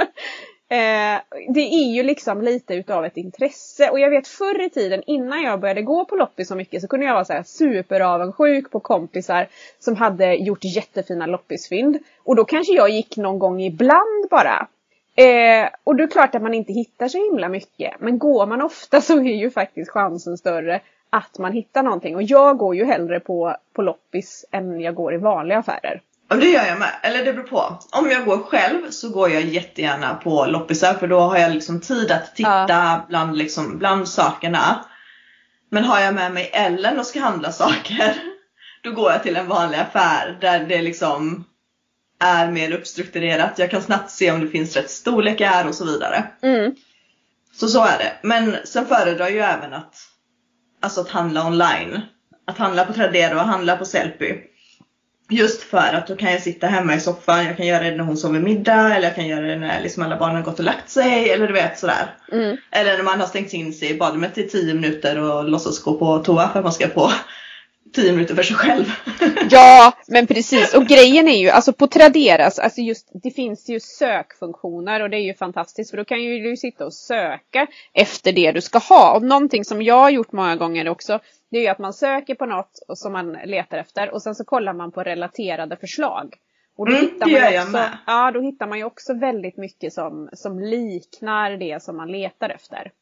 eh, 0.68 1.20
det 1.54 1.60
är 1.60 1.94
ju 1.94 2.02
liksom 2.02 2.42
lite 2.42 2.74
utav 2.74 3.04
ett 3.04 3.16
intresse 3.16 3.90
och 3.90 4.00
jag 4.00 4.10
vet 4.10 4.28
förr 4.28 4.66
i 4.66 4.70
tiden 4.70 5.02
innan 5.06 5.42
jag 5.42 5.60
började 5.60 5.82
gå 5.82 6.04
på 6.04 6.16
loppis 6.16 6.48
så 6.48 6.54
mycket 6.54 6.82
så 6.82 6.88
kunde 6.88 7.06
jag 7.06 7.14
vara 7.14 7.24
så 7.24 7.32
här 7.32 7.42
superavundsjuk 7.42 8.70
på 8.70 8.80
kompisar 8.80 9.48
som 9.78 9.96
hade 9.96 10.34
gjort 10.34 10.64
jättefina 10.64 11.26
loppisfynd. 11.26 11.98
Och 12.24 12.36
då 12.36 12.44
kanske 12.44 12.72
jag 12.72 12.90
gick 12.90 13.16
någon 13.16 13.38
gång 13.38 13.60
ibland 13.60 14.28
bara. 14.30 14.68
Eh, 15.16 15.68
och 15.84 15.96
det 15.96 16.02
är 16.02 16.06
klart 16.06 16.34
att 16.34 16.42
man 16.42 16.54
inte 16.54 16.72
hittar 16.72 17.08
så 17.08 17.18
himla 17.18 17.48
mycket. 17.48 17.94
Men 18.00 18.18
går 18.18 18.46
man 18.46 18.62
ofta 18.62 19.00
så 19.00 19.18
är 19.18 19.36
ju 19.36 19.50
faktiskt 19.50 19.90
chansen 19.90 20.38
större 20.38 20.80
att 21.10 21.38
man 21.38 21.52
hittar 21.52 21.82
någonting. 21.82 22.16
Och 22.16 22.22
jag 22.22 22.58
går 22.58 22.76
ju 22.76 22.84
hellre 22.84 23.20
på, 23.20 23.56
på 23.72 23.82
loppis 23.82 24.44
än 24.50 24.80
jag 24.80 24.94
går 24.94 25.14
i 25.14 25.16
vanliga 25.16 25.58
affärer. 25.58 26.00
Ja 26.28 26.36
det 26.36 26.48
gör 26.48 26.66
jag 26.66 26.78
med. 26.78 26.94
Eller 27.02 27.24
det 27.24 27.32
beror 27.32 27.46
på. 27.46 27.78
Om 27.90 28.10
jag 28.10 28.24
går 28.24 28.38
själv 28.38 28.90
så 28.90 29.08
går 29.08 29.30
jag 29.30 29.42
jättegärna 29.42 30.14
på 30.14 30.46
loppisar 30.46 30.94
för 30.94 31.08
då 31.08 31.20
har 31.20 31.38
jag 31.38 31.52
liksom 31.52 31.80
tid 31.80 32.10
att 32.10 32.36
titta 32.36 32.66
ja. 32.68 33.06
bland, 33.08 33.36
liksom, 33.36 33.78
bland 33.78 34.08
sakerna. 34.08 34.84
Men 35.70 35.84
har 35.84 36.00
jag 36.00 36.14
med 36.14 36.32
mig 36.32 36.50
Ellen 36.52 36.98
och 36.98 37.06
ska 37.06 37.20
handla 37.20 37.52
saker 37.52 38.14
då 38.82 38.92
går 38.92 39.12
jag 39.12 39.22
till 39.22 39.36
en 39.36 39.48
vanlig 39.48 39.78
affär 39.78 40.38
där 40.40 40.60
det 40.60 40.82
liksom 40.82 41.44
är 42.20 42.50
mer 42.50 42.72
uppstrukturerat. 42.72 43.58
Jag 43.58 43.70
kan 43.70 43.82
snabbt 43.82 44.10
se 44.10 44.30
om 44.30 44.40
det 44.40 44.48
finns 44.48 44.76
rätt 44.76 44.90
storlekar 44.90 45.68
och 45.68 45.74
så 45.74 45.84
vidare. 45.84 46.24
Mm. 46.42 46.74
Så 47.52 47.68
så 47.68 47.84
är 47.84 47.98
det. 47.98 48.12
Men 48.22 48.56
sen 48.64 48.86
föredrar 48.86 49.24
jag 49.24 49.32
ju 49.32 49.40
även 49.40 49.72
att 49.72 49.94
alltså 50.80 51.00
att 51.00 51.08
handla 51.08 51.46
online. 51.46 52.00
Att 52.46 52.58
handla 52.58 52.84
på 52.84 52.92
Tradera 52.92 53.40
och 53.40 53.48
handla 53.48 53.76
på 53.76 53.84
Sellpy. 53.84 54.34
Just 55.28 55.62
för 55.62 55.94
att 55.94 56.06
då 56.06 56.16
kan 56.16 56.32
jag 56.32 56.42
sitta 56.42 56.66
hemma 56.66 56.94
i 56.94 57.00
soffan, 57.00 57.44
jag 57.44 57.56
kan 57.56 57.66
göra 57.66 57.84
det 57.84 57.96
när 57.96 58.04
hon 58.04 58.16
sover 58.16 58.40
middag 58.40 58.94
eller 58.96 59.08
jag 59.08 59.14
kan 59.14 59.26
göra 59.26 59.46
det 59.46 59.56
när 59.56 59.82
liksom 59.82 60.02
alla 60.02 60.18
barnen 60.18 60.42
gått 60.42 60.58
och 60.58 60.64
lagt 60.64 60.90
sig 60.90 61.30
eller 61.30 61.46
du 61.46 61.52
vet 61.52 61.78
sådär. 61.78 62.14
Mm. 62.32 62.56
Eller 62.70 62.96
när 62.96 63.04
man 63.04 63.20
har 63.20 63.26
stängt 63.26 63.52
in 63.52 63.72
sig 63.72 63.90
i 63.90 63.98
badrummet 63.98 64.38
i 64.38 64.48
10 64.48 64.74
minuter 64.74 65.18
och 65.18 65.48
låtsas 65.48 65.82
gå 65.82 65.98
på 65.98 66.18
toa 66.18 66.48
för 66.48 66.58
att 66.58 66.64
man 66.64 66.72
ska 66.72 66.86
på 66.86 67.10
10 67.94 68.12
minuter 68.12 68.34
för 68.34 68.42
sig 68.42 68.56
själv. 68.56 68.84
ja, 69.50 69.92
men 70.06 70.26
precis. 70.26 70.74
Och 70.74 70.86
grejen 70.86 71.28
är 71.28 71.38
ju, 71.38 71.48
alltså 71.48 71.72
på 71.72 71.86
Traderas, 71.86 72.58
alltså 72.58 72.80
just, 72.80 73.08
det 73.22 73.30
finns 73.30 73.68
ju 73.68 73.80
sökfunktioner 73.80 75.02
och 75.02 75.10
det 75.10 75.16
är 75.16 75.24
ju 75.24 75.34
fantastiskt 75.34 75.90
för 75.90 75.96
då 75.96 76.04
kan 76.04 76.22
ju 76.22 76.50
du 76.50 76.56
sitta 76.56 76.86
och 76.86 76.94
söka 76.94 77.66
efter 77.92 78.32
det 78.32 78.52
du 78.52 78.60
ska 78.60 78.78
ha. 78.78 79.16
Och 79.16 79.22
någonting 79.22 79.64
som 79.64 79.82
jag 79.82 80.00
har 80.00 80.10
gjort 80.10 80.32
många 80.32 80.56
gånger 80.56 80.88
också, 80.88 81.20
det 81.50 81.58
är 81.58 81.62
ju 81.62 81.68
att 81.68 81.78
man 81.78 81.92
söker 81.92 82.34
på 82.34 82.46
något 82.46 82.78
som 82.94 83.12
man 83.12 83.32
letar 83.32 83.78
efter 83.78 84.10
och 84.10 84.22
sen 84.22 84.34
så 84.34 84.44
kollar 84.44 84.72
man 84.72 84.92
på 84.92 85.02
relaterade 85.02 85.76
förslag. 85.76 86.34
Och 86.76 86.86
då 86.86 86.96
mm, 86.96 87.04
hittar 87.04 87.26
man 87.26 87.52
ju 87.52 87.60
också, 87.60 87.82
ja, 88.06 88.30
då 88.30 88.40
hittar 88.40 88.66
man 88.66 88.78
ju 88.78 88.84
också 88.84 89.14
väldigt 89.14 89.56
mycket 89.56 89.92
som, 89.92 90.28
som 90.32 90.60
liknar 90.60 91.50
det 91.50 91.82
som 91.82 91.96
man 91.96 92.12
letar 92.12 92.50
efter. 92.50 92.92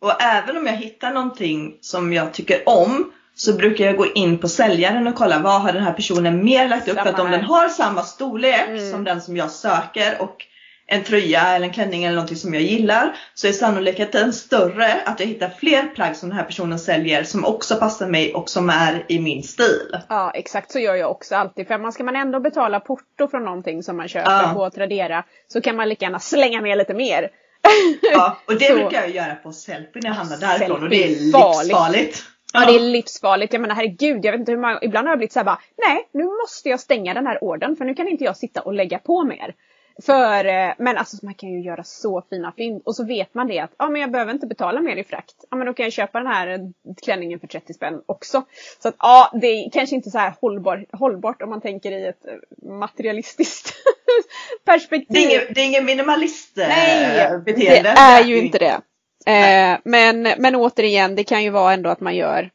Och 0.00 0.22
även 0.22 0.56
om 0.56 0.66
jag 0.66 0.72
hittar 0.72 1.12
någonting 1.12 1.78
som 1.80 2.12
jag 2.12 2.32
tycker 2.32 2.68
om 2.68 3.12
så 3.34 3.52
brukar 3.56 3.84
jag 3.84 3.96
gå 3.96 4.06
in 4.06 4.38
på 4.38 4.48
säljaren 4.48 5.06
och 5.06 5.14
kolla 5.14 5.38
vad 5.38 5.62
har 5.62 5.72
den 5.72 5.82
här 5.82 5.92
personen 5.92 6.44
mer 6.44 6.68
lagt 6.68 6.88
upp. 6.88 6.94
Samma 6.94 7.04
för 7.04 7.12
att 7.12 7.20
om 7.20 7.30
den 7.30 7.44
har 7.44 7.68
samma 7.68 8.02
storlek 8.02 8.68
mm. 8.68 8.90
som 8.90 9.04
den 9.04 9.20
som 9.20 9.36
jag 9.36 9.50
söker 9.50 10.22
och 10.22 10.46
en 10.90 11.04
tröja 11.04 11.56
eller 11.56 11.66
en 11.66 11.72
klänning 11.72 12.04
eller 12.04 12.14
någonting 12.14 12.36
som 12.36 12.54
jag 12.54 12.62
gillar 12.62 13.16
så 13.34 13.46
är 13.46 13.52
sannolikheten 13.52 14.32
större 14.32 15.00
att 15.04 15.20
jag 15.20 15.26
hittar 15.26 15.48
fler 15.48 15.82
plagg 15.82 16.16
som 16.16 16.28
den 16.28 16.38
här 16.38 16.44
personen 16.44 16.78
säljer 16.78 17.24
som 17.24 17.44
också 17.44 17.76
passar 17.76 18.08
mig 18.08 18.34
och 18.34 18.50
som 18.50 18.70
är 18.70 19.04
i 19.08 19.20
min 19.20 19.42
stil. 19.42 19.96
Ja 20.08 20.30
exakt 20.34 20.70
så 20.70 20.78
gör 20.78 20.94
jag 20.94 21.10
också 21.10 21.36
alltid 21.36 21.66
för 21.66 21.78
man 21.78 21.92
ska 21.92 22.04
man 22.04 22.16
ändå 22.16 22.40
betala 22.40 22.80
porto 22.80 23.28
från 23.28 23.44
någonting 23.44 23.82
som 23.82 23.96
man 23.96 24.08
köper 24.08 24.30
ja. 24.30 24.52
på 24.54 24.70
Tradera 24.70 25.24
så 25.48 25.60
kan 25.60 25.76
man 25.76 25.88
lika 25.88 26.04
gärna 26.04 26.20
slänga 26.20 26.60
med 26.60 26.78
lite 26.78 26.94
mer. 26.94 27.30
Ja 28.12 28.38
och 28.46 28.54
det 28.54 28.64
så. 28.64 28.74
brukar 28.74 29.00
jag 29.00 29.10
göra 29.10 29.34
på 29.34 29.52
Sellpy 29.52 30.00
när 30.00 30.10
jag 30.10 30.14
handlar 30.14 30.36
därifrån 30.36 30.82
och 30.82 30.88
det 30.90 31.04
är 31.04 31.08
livsfarligt. 31.08 32.22
Ja, 32.52 32.66
det 32.66 32.74
är 32.74 32.80
livsfarligt. 32.80 33.52
Jag 33.52 33.62
menar 33.62 33.74
herregud, 33.74 34.24
jag 34.24 34.32
vet 34.32 34.38
inte 34.38 34.52
hur 34.52 34.58
många, 34.58 34.78
ibland 34.82 35.06
har 35.06 35.12
jag 35.12 35.18
blivit 35.18 35.32
såhär 35.32 35.44
bara, 35.44 35.60
nej 35.86 36.08
nu 36.12 36.24
måste 36.24 36.68
jag 36.68 36.80
stänga 36.80 37.14
den 37.14 37.26
här 37.26 37.44
orden 37.44 37.76
för 37.76 37.84
nu 37.84 37.94
kan 37.94 38.08
inte 38.08 38.24
jag 38.24 38.36
sitta 38.36 38.60
och 38.60 38.74
lägga 38.74 38.98
på 38.98 39.24
mer. 39.24 39.54
För, 40.02 40.44
eh, 40.44 40.72
men 40.78 40.96
alltså 40.96 41.16
man 41.22 41.34
kan 41.34 41.48
ju 41.48 41.60
göra 41.60 41.84
så 41.84 42.22
fina 42.30 42.52
fynd 42.56 42.82
och 42.84 42.96
så 42.96 43.04
vet 43.04 43.34
man 43.34 43.48
det 43.48 43.58
att 43.58 43.70
ja 43.78 43.88
men 43.88 44.00
jag 44.00 44.10
behöver 44.10 44.32
inte 44.32 44.46
betala 44.46 44.80
mer 44.80 44.96
i 44.96 45.04
frakt. 45.04 45.34
Ja 45.50 45.56
men 45.56 45.66
då 45.66 45.74
kan 45.74 45.84
jag 45.84 45.92
köpa 45.92 46.18
den 46.18 46.26
här 46.26 46.72
klänningen 47.02 47.40
för 47.40 47.46
30 47.46 47.74
spänn 47.74 48.02
också. 48.06 48.44
Så 48.82 48.88
att 48.88 48.94
ja, 48.98 49.30
det 49.40 49.46
är 49.46 49.70
kanske 49.70 49.96
inte 49.96 50.10
så 50.10 50.18
här 50.18 50.34
hållbar, 50.40 50.86
hållbart 50.92 51.42
om 51.42 51.50
man 51.50 51.60
tänker 51.60 51.92
i 51.92 52.06
ett 52.06 52.26
eh, 52.26 52.68
materialistiskt 52.68 53.74
perspektiv. 54.64 55.06
Det 55.08 55.18
är 55.18 55.30
ingen, 55.30 55.54
det 55.54 55.60
är 55.60 55.66
ingen 55.66 55.84
minimalist 55.84 56.52
Nej, 56.56 57.38
beteende. 57.38 57.82
det 57.82 58.00
är 58.00 58.24
ju 58.24 58.38
inte 58.38 58.58
det. 58.58 58.80
Eh, 59.26 59.78
men, 59.84 60.22
men 60.22 60.54
återigen, 60.54 61.14
det 61.14 61.24
kan 61.24 61.44
ju 61.44 61.50
vara 61.50 61.72
ändå 61.72 61.90
att 61.90 62.00
man 62.00 62.16
gör, 62.16 62.50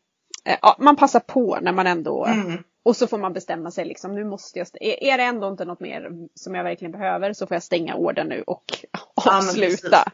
eh, 0.46 0.74
man 0.78 0.96
passar 0.96 1.20
på 1.20 1.58
när 1.62 1.72
man 1.72 1.88
ändå 1.88 2.26
mm. 2.26 2.64
Och 2.84 2.96
så 2.96 3.08
får 3.08 3.18
man 3.18 3.34
bestämma 3.34 3.72
sig 3.72 3.86
liksom, 3.86 4.16
nu 4.16 4.24
måste 4.24 4.60
jag, 4.60 4.68
är, 4.82 5.18
det 5.18 5.24
ändå 5.24 5.48
inte 5.48 5.66
något 5.66 5.80
mer 5.80 6.10
som 6.36 6.56
jag 6.56 6.64
verkligen 6.64 6.92
behöver 6.92 7.34
så 7.34 7.48
får 7.48 7.56
jag 7.56 7.64
stänga 7.64 7.96
orden 7.96 8.28
nu 8.28 8.44
och 8.48 8.64
avsluta. 9.16 10.04
Ja, 10.06 10.12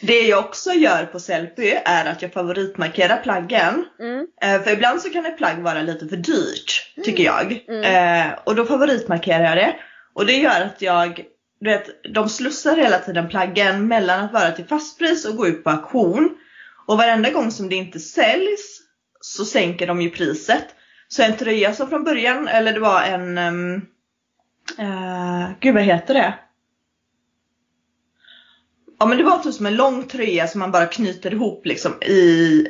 det 0.00 0.20
jag 0.20 0.44
också 0.44 0.72
gör 0.72 1.06
på 1.06 1.20
Sellpy 1.20 1.70
är 1.84 2.04
att 2.04 2.22
jag 2.22 2.32
favoritmarkerar 2.32 3.16
plaggen. 3.16 3.84
Mm. 4.00 4.26
Eh, 4.42 4.62
för 4.62 4.72
ibland 4.72 5.02
så 5.02 5.10
kan 5.10 5.26
ett 5.26 5.36
plagg 5.36 5.62
vara 5.62 5.82
lite 5.82 6.08
för 6.08 6.16
dyrt, 6.16 6.94
tycker 7.04 7.24
jag. 7.24 7.64
Mm. 7.68 8.30
Eh, 8.30 8.38
och 8.44 8.54
då 8.54 8.64
favoritmarkerar 8.64 9.44
jag 9.44 9.56
det. 9.56 9.76
Och 10.14 10.26
det 10.26 10.36
gör 10.36 10.60
att 10.60 10.82
jag 10.82 11.24
du 11.62 11.70
vet, 11.70 12.14
de 12.14 12.28
slussar 12.28 12.76
hela 12.76 12.98
tiden 12.98 13.28
plaggen 13.28 13.88
mellan 13.88 14.24
att 14.24 14.32
vara 14.32 14.52
till 14.52 14.64
fastpris 14.64 15.24
och 15.24 15.36
gå 15.36 15.46
ut 15.46 15.64
på 15.64 15.70
auktion. 15.70 16.36
Och 16.86 16.98
varenda 16.98 17.30
gång 17.30 17.50
som 17.50 17.68
det 17.68 17.76
inte 17.76 18.00
säljs 18.00 18.80
så 19.20 19.44
sänker 19.44 19.86
de 19.86 20.02
ju 20.02 20.10
priset. 20.10 20.66
Så 21.12 21.22
en 21.22 21.36
tröja 21.36 21.74
som 21.74 21.88
från 21.88 22.04
början, 22.04 22.48
eller 22.48 22.72
det 22.72 22.80
var 22.80 23.02
en, 23.02 23.38
um, 23.38 23.74
uh, 24.78 25.50
gud 25.60 25.74
vad 25.74 25.82
heter 25.82 26.14
det? 26.14 26.34
Ja 28.98 29.06
men 29.06 29.18
det 29.18 29.24
var 29.24 29.38
typ 29.38 29.54
som 29.54 29.66
en 29.66 29.76
lång 29.76 30.08
tröja 30.08 30.46
som 30.46 30.58
man 30.58 30.70
bara 30.70 30.86
knyter 30.86 31.32
ihop 31.32 31.66
liksom 31.66 31.92
i, 32.02 32.12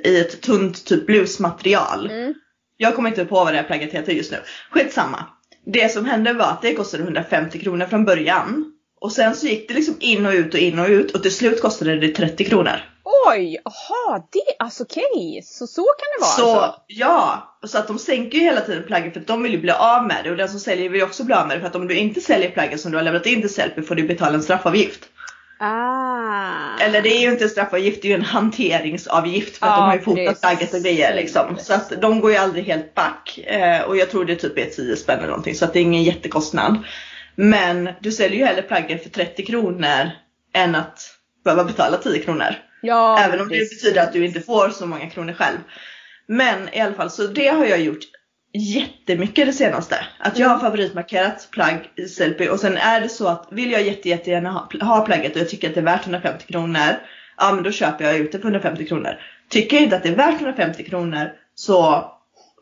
i 0.04 0.20
ett 0.20 0.40
tunt 0.40 0.84
typ 0.84 1.06
blusmaterial. 1.06 2.10
Mm. 2.10 2.34
Jag 2.76 2.94
kommer 2.94 3.08
inte 3.08 3.24
på 3.24 3.34
vad 3.34 3.52
det 3.52 3.56
här 3.56 3.66
plagget 3.66 3.92
heter 3.92 4.12
just 4.12 4.32
nu. 4.32 4.38
Skitsamma. 4.70 5.24
Det 5.66 5.92
som 5.92 6.04
hände 6.04 6.32
var 6.32 6.46
att 6.46 6.62
det 6.62 6.74
kostade 6.74 7.02
150 7.02 7.58
kronor 7.58 7.86
från 7.86 8.04
början. 8.04 8.72
Och 9.00 9.12
sen 9.12 9.34
så 9.34 9.46
gick 9.46 9.68
det 9.68 9.74
liksom 9.74 9.94
in 10.00 10.26
och 10.26 10.32
ut 10.32 10.54
och 10.54 10.60
in 10.60 10.78
och 10.78 10.88
ut 10.88 11.10
och 11.10 11.22
till 11.22 11.34
slut 11.34 11.62
kostade 11.62 11.96
det 11.96 12.08
30 12.08 12.44
kronor. 12.44 12.91
Oj, 13.04 13.58
jaha, 13.64 14.22
det, 14.30 14.40
alltså 14.58 14.82
okej, 14.82 15.02
okay. 15.14 15.42
så 15.42 15.66
så 15.66 15.82
kan 15.82 16.06
det 16.16 16.20
vara 16.20 16.30
så, 16.30 16.60
alltså? 16.60 16.80
Ja, 16.86 17.56
så 17.66 17.78
att 17.78 17.86
de 17.86 17.98
sänker 17.98 18.38
ju 18.38 18.44
hela 18.44 18.60
tiden 18.60 18.84
plaggen 18.86 19.12
för 19.12 19.20
att 19.20 19.26
de 19.26 19.42
vill 19.42 19.52
ju 19.52 19.60
bli 19.60 19.70
av 19.70 20.06
med 20.06 20.24
det 20.24 20.30
och 20.30 20.36
den 20.36 20.48
som 20.48 20.60
säljer 20.60 20.88
vill 20.88 21.00
ju 21.00 21.06
också 21.06 21.24
bli 21.24 21.34
av 21.34 21.46
med 21.46 21.56
det 21.56 21.60
för 21.60 21.68
att 21.68 21.76
om 21.76 21.88
du 21.88 21.96
inte 21.96 22.20
säljer 22.20 22.50
plaggen 22.50 22.78
som 22.78 22.90
du 22.90 22.98
har 22.98 23.04
lämnat 23.04 23.26
in 23.26 23.40
till 23.40 23.54
Sellpy 23.54 23.82
får 23.82 23.94
du 23.94 24.02
betala 24.02 24.34
en 24.34 24.42
straffavgift. 24.42 25.08
Ah. 25.60 26.78
Eller 26.80 27.02
det 27.02 27.16
är 27.16 27.20
ju 27.20 27.30
inte 27.30 27.48
straffavgift, 27.48 28.02
det 28.02 28.08
är 28.08 28.10
ju 28.10 28.14
en 28.14 28.24
hanteringsavgift 28.24 29.56
för 29.56 29.66
att 29.66 29.72
Ja, 29.72 29.76
de 29.76 29.82
har 29.82 29.94
ju 29.94 30.02
fotat 30.02 30.40
plagget 30.40 30.74
och 30.74 30.80
grejer 30.80 31.14
liksom. 31.14 31.56
Så 31.58 31.74
att 31.74 31.92
de 32.00 32.20
går 32.20 32.30
ju 32.30 32.36
aldrig 32.36 32.64
helt 32.64 32.94
back. 32.94 33.38
Eh, 33.38 33.82
och 33.82 33.96
jag 33.96 34.10
tror 34.10 34.24
det 34.24 34.36
typ 34.36 34.58
är 34.58 34.64
10 34.64 34.96
spänn 34.96 35.18
eller 35.18 35.28
någonting 35.28 35.54
så 35.54 35.64
att 35.64 35.72
det 35.72 35.78
är 35.78 35.82
ingen 35.82 36.02
jättekostnad. 36.02 36.78
Men 37.34 37.88
du 38.00 38.12
säljer 38.12 38.38
ju 38.38 38.44
hellre 38.44 38.62
plagget 38.62 39.02
för 39.02 39.10
30 39.10 39.46
kronor 39.46 40.10
än 40.54 40.74
att 40.74 40.98
behöva 41.44 41.64
betala 41.64 41.96
10 41.96 42.22
kronor. 42.22 42.54
Ja, 42.82 43.18
Även 43.18 43.40
om 43.40 43.48
det 43.48 43.58
precis. 43.58 43.82
betyder 43.82 44.02
att 44.02 44.12
du 44.12 44.24
inte 44.24 44.40
får 44.40 44.68
så 44.68 44.86
många 44.86 45.10
kronor 45.10 45.32
själv. 45.32 45.58
Men 46.26 46.74
i 46.74 46.80
alla 46.80 46.94
fall, 46.94 47.10
så 47.10 47.26
det 47.26 47.48
har 47.48 47.64
jag 47.66 47.80
gjort 47.80 47.98
jättemycket 48.54 49.46
det 49.46 49.52
senaste. 49.52 49.96
Att 50.18 50.38
jag 50.38 50.48
har 50.48 50.54
Mm. 50.54 50.64
favoritmarkerat 50.66 51.48
plagg 51.50 51.90
i 51.96 52.08
Sellpy 52.08 52.48
och 52.48 52.60
sen 52.60 52.76
är 52.76 53.00
det 53.00 53.08
så 53.08 53.28
att 53.28 53.48
vill 53.50 53.70
jag 53.70 53.82
jätte, 53.82 54.08
jättegärna 54.08 54.50
ha, 54.50 54.68
ha 54.80 55.04
plagget 55.06 55.34
och 55.34 55.40
jag 55.40 55.48
tycker 55.48 55.68
att 55.68 55.74
det 55.74 55.80
är 55.80 55.84
värt 55.84 56.02
150 56.06 56.44
kronor. 56.52 56.96
Ja 57.36 57.52
men 57.52 57.64
då 57.64 57.70
köper 57.70 58.04
jag 58.04 58.16
ut 58.16 58.32
det 58.32 58.38
för 58.38 58.44
150 58.48 58.86
kronor. 58.86 59.20
Tycker 59.48 59.76
jag 59.76 59.84
inte 59.84 59.96
att 59.96 60.02
det 60.02 60.08
är 60.08 60.16
värt 60.16 60.34
150 60.40 60.84
kronor 60.84 61.32
så 61.54 62.04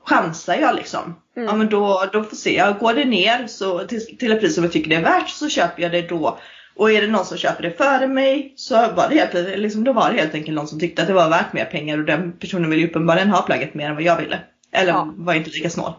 chansar 0.05 0.55
jag 0.57 0.75
liksom. 0.77 1.17
Mm. 1.37 1.49
Ja 1.49 1.55
men 1.57 1.69
då, 1.69 2.05
då 2.13 2.25
får 2.25 2.37
se 2.37 2.57
jag. 2.57 2.79
Går 2.79 2.95
det 2.95 3.05
ner 3.05 3.47
så 3.47 3.79
till, 3.79 4.17
till 4.19 4.33
ett 4.33 4.41
pris 4.41 4.55
som 4.55 4.65
jag 4.65 4.73
tycker 4.73 4.91
det 4.91 4.97
är 4.97 5.03
värt 5.03 5.29
så 5.29 5.49
köper 5.49 5.83
jag 5.83 5.93
det 5.93 6.03
då. 6.09 6.39
Och 6.81 6.93
är 6.93 7.01
det 7.01 7.07
någon 7.07 7.25
som 7.25 7.39
köper 7.39 7.63
det 7.63 7.71
före 7.71 8.09
mig 8.09 8.53
så 8.57 8.75
var 8.75 9.09
det 9.09 9.15
helt, 9.15 9.59
liksom, 9.59 9.85
då 9.85 9.93
var 9.93 10.11
det 10.11 10.19
helt 10.21 10.35
enkelt 10.35 10.55
någon 10.55 10.69
som 10.69 10.81
tyckte 10.81 11.03
att 11.03 11.09
det 11.09 11.15
var 11.15 11.29
värt 11.31 11.53
mer 11.53 11.65
pengar 11.65 11.99
och 11.99 12.05
den 12.05 12.33
personen 12.33 12.71
ville 12.71 12.83
ju 12.83 12.89
uppenbarligen 12.89 13.31
ha 13.31 13.43
plagget 13.43 13.75
mer 13.75 13.89
än 13.89 13.95
vad 13.95 14.03
jag 14.03 14.17
ville. 14.17 14.39
Eller 14.73 14.93
Ja. 14.93 15.15
var 15.17 15.35
inte 15.35 15.51
lika 15.51 15.71
snål. 15.71 15.93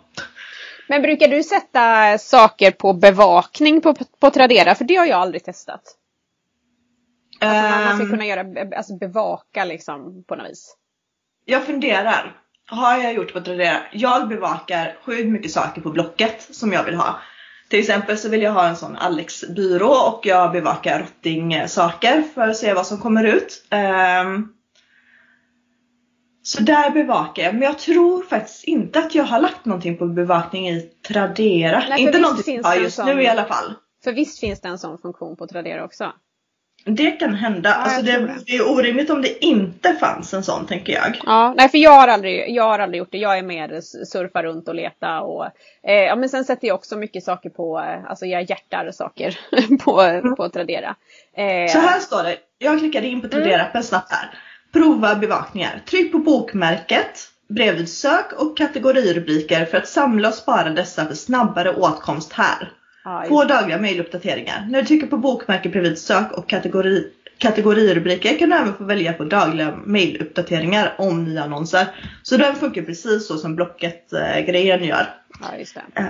Men 0.88 1.02
brukar 1.02 1.28
du 1.28 1.44
sätta 1.44 2.18
saker 2.18 2.72
på 2.72 2.94
bevakning 2.94 3.82
på, 3.82 3.96
på 4.20 4.30
Tradera? 4.30 4.76
För 4.76 4.86
det 4.86 4.96
har 4.96 5.06
jag 5.06 5.20
aldrig 5.20 5.44
testat. 5.44 5.82
Alltså 7.40 7.86
man, 7.86 7.96
ska 7.96 8.04
Ehm, 8.04 8.12
kunna 8.12 8.26
göra, 8.26 8.76
alltså 8.78 8.98
bevaka 8.98 9.66
liksom 9.66 10.24
på 10.28 10.36
något 10.36 10.50
vis. 10.50 10.76
Jag 11.46 11.64
funderar. 11.66 12.36
Har 12.68 12.98
jag 12.98 13.14
gjort 13.14 13.34
på 13.34 13.42
Tradera? 13.42 13.78
Jag 13.92 14.28
bevakar 14.28 14.96
sjukt 15.06 15.30
mycket 15.30 15.52
saker 15.52 15.82
på 15.82 15.90
Blocket 15.90 16.48
som 16.56 16.74
jag 16.74 16.84
vill 16.84 16.96
ha. 16.96 17.20
Till 17.72 17.80
exempel 17.80 18.18
så 18.18 18.30
vill 18.30 18.42
jag 18.42 18.52
ha 18.52 18.68
en 18.68 18.76
sån 18.76 18.96
Alex-byrå 18.96 19.90
och 19.92 20.26
jag 20.26 20.52
bevakar 20.52 21.00
rotting-saker 21.00 22.22
för 22.34 22.42
att 22.48 22.58
se 22.58 22.74
vad 22.74 22.88
som 22.88 22.98
kommer 22.98 23.24
ut. 23.24 23.66
Ehm, 23.70 24.48
så 26.44 26.64
där 26.64 26.90
bevakar 26.90 27.44
jag. 27.44 27.54
Men 27.54 27.62
jag 27.64 27.80
tror 27.80 28.24
faktiskt 28.24 28.64
inte 28.64 29.00
att 29.00 29.16
jag 29.16 29.24
har 29.24 29.40
lagt 29.42 29.66
någonting 29.66 29.98
på 29.98 30.06
bevakning 30.06 30.70
i 30.70 30.82
Tradera. 31.08 31.84
Nej, 31.90 32.02
inte 32.02 32.20
någonting 32.20 32.60
jag 32.64 32.82
just 32.82 32.96
sån- 32.96 33.06
nu 33.06 33.22
i 33.24 33.28
alla 33.28 33.46
fall. 33.46 33.74
För 34.04 34.12
visst 34.12 34.40
finns 34.40 34.62
det 34.62 34.68
en 34.68 34.80
sån 34.80 34.98
funktion 34.98 35.36
på 35.38 35.48
Tradera 35.48 35.86
också? 35.86 36.12
Det 36.86 37.12
kan 37.12 37.34
hända. 37.34 37.70
jag 37.70 37.78
alltså 37.78 38.02
det, 38.02 38.12
det. 38.12 38.36
det 38.46 38.56
är 38.56 38.72
orimligt 38.72 39.10
om 39.10 39.22
det 39.22 39.46
inte 39.46 39.94
fanns 39.94 40.34
en 40.34 40.44
sån 40.44 40.66
tänker 40.66 40.94
jag. 40.94 41.22
Ja, 41.26 41.54
nej 41.58 41.70
för 41.70 41.78
jag 41.78 41.92
har 41.92 42.08
aldrig, 42.08 42.56
jag 42.56 42.64
har 42.64 42.80
aldrig 42.80 43.00
gjort 43.00 43.12
det. 43.12 43.18
Jag 43.18 43.38
är 43.38 43.44
mer 43.44 43.82
surfa 44.06 44.44
runt 44.44 44.68
och 44.68 44.76
leta 44.76 45.22
och 45.22 45.46
eh, 45.84 45.94
ja 45.94 46.16
men 46.16 46.30
sen 46.30 46.46
sätter 46.46 46.68
jag 46.68 46.76
också 46.76 46.98
mycket 46.98 47.24
saker 47.24 47.50
på, 47.50 47.80
eh, 47.80 48.10
alltså 48.10 48.26
jag 48.26 48.50
hjärtar 48.50 48.92
saker 48.92 49.40
på, 49.84 50.22
på 50.36 50.50
Tradera. 50.50 50.96
Eh, 51.38 51.72
Så 51.72 51.80
här 51.80 52.00
står 52.00 52.24
det. 52.24 52.38
Jag 52.58 52.80
klickade 52.80 53.08
in 53.08 53.22
på 53.22 53.28
Tradera-appen 53.28 53.82
snabbt 53.82 54.12
här. 54.12 54.30
Prova 54.74 55.16
bevakningar. 55.16 55.82
Tryck 55.90 56.12
på 56.12 56.18
bokmärket 56.18 57.28
bredvid 57.50 57.90
sök 57.90 58.34
och 58.34 58.58
kategorirubriker 58.58 59.66
för 59.66 59.78
att 59.78 59.88
samla 59.88 60.28
och 60.28 60.34
spara 60.34 60.70
dessa 60.70 61.06
för 61.06 61.16
snabbare 61.16 61.76
åtkomst 61.76 62.34
här. 62.34 62.72
Ja, 63.04 63.26
Få 63.28 63.44
dagliga 63.44 63.78
mejluppdateringar. 63.78 64.68
När 64.70 64.82
du 64.82 64.88
trycker 64.88 65.08
på 65.08 65.18
bokmärket 65.18 65.72
bredvid 65.72 65.98
sök 65.98 66.32
och 66.32 66.50
kategori, 66.50 67.08
kategorirubriker 67.38 68.38
kan 68.38 68.50
du 68.50 68.56
även 68.56 68.74
få 68.74 68.84
välja 68.84 69.14
på 69.14 69.24
dagliga 69.24 69.76
mejluppdateringar 69.86 70.96
om 70.98 71.24
nya 71.24 71.44
annonser. 71.44 71.88
Så 72.24 72.38
den 72.38 72.56
funkar 72.56 72.82
precis 72.82 73.28
så 73.28 73.38
som 73.38 73.56
Blocket-grejen 73.56 74.84
gör. 74.84 75.08
ja, 75.42 75.58
just 75.60 75.76
det. 75.76 76.02
Eh, 76.02 76.06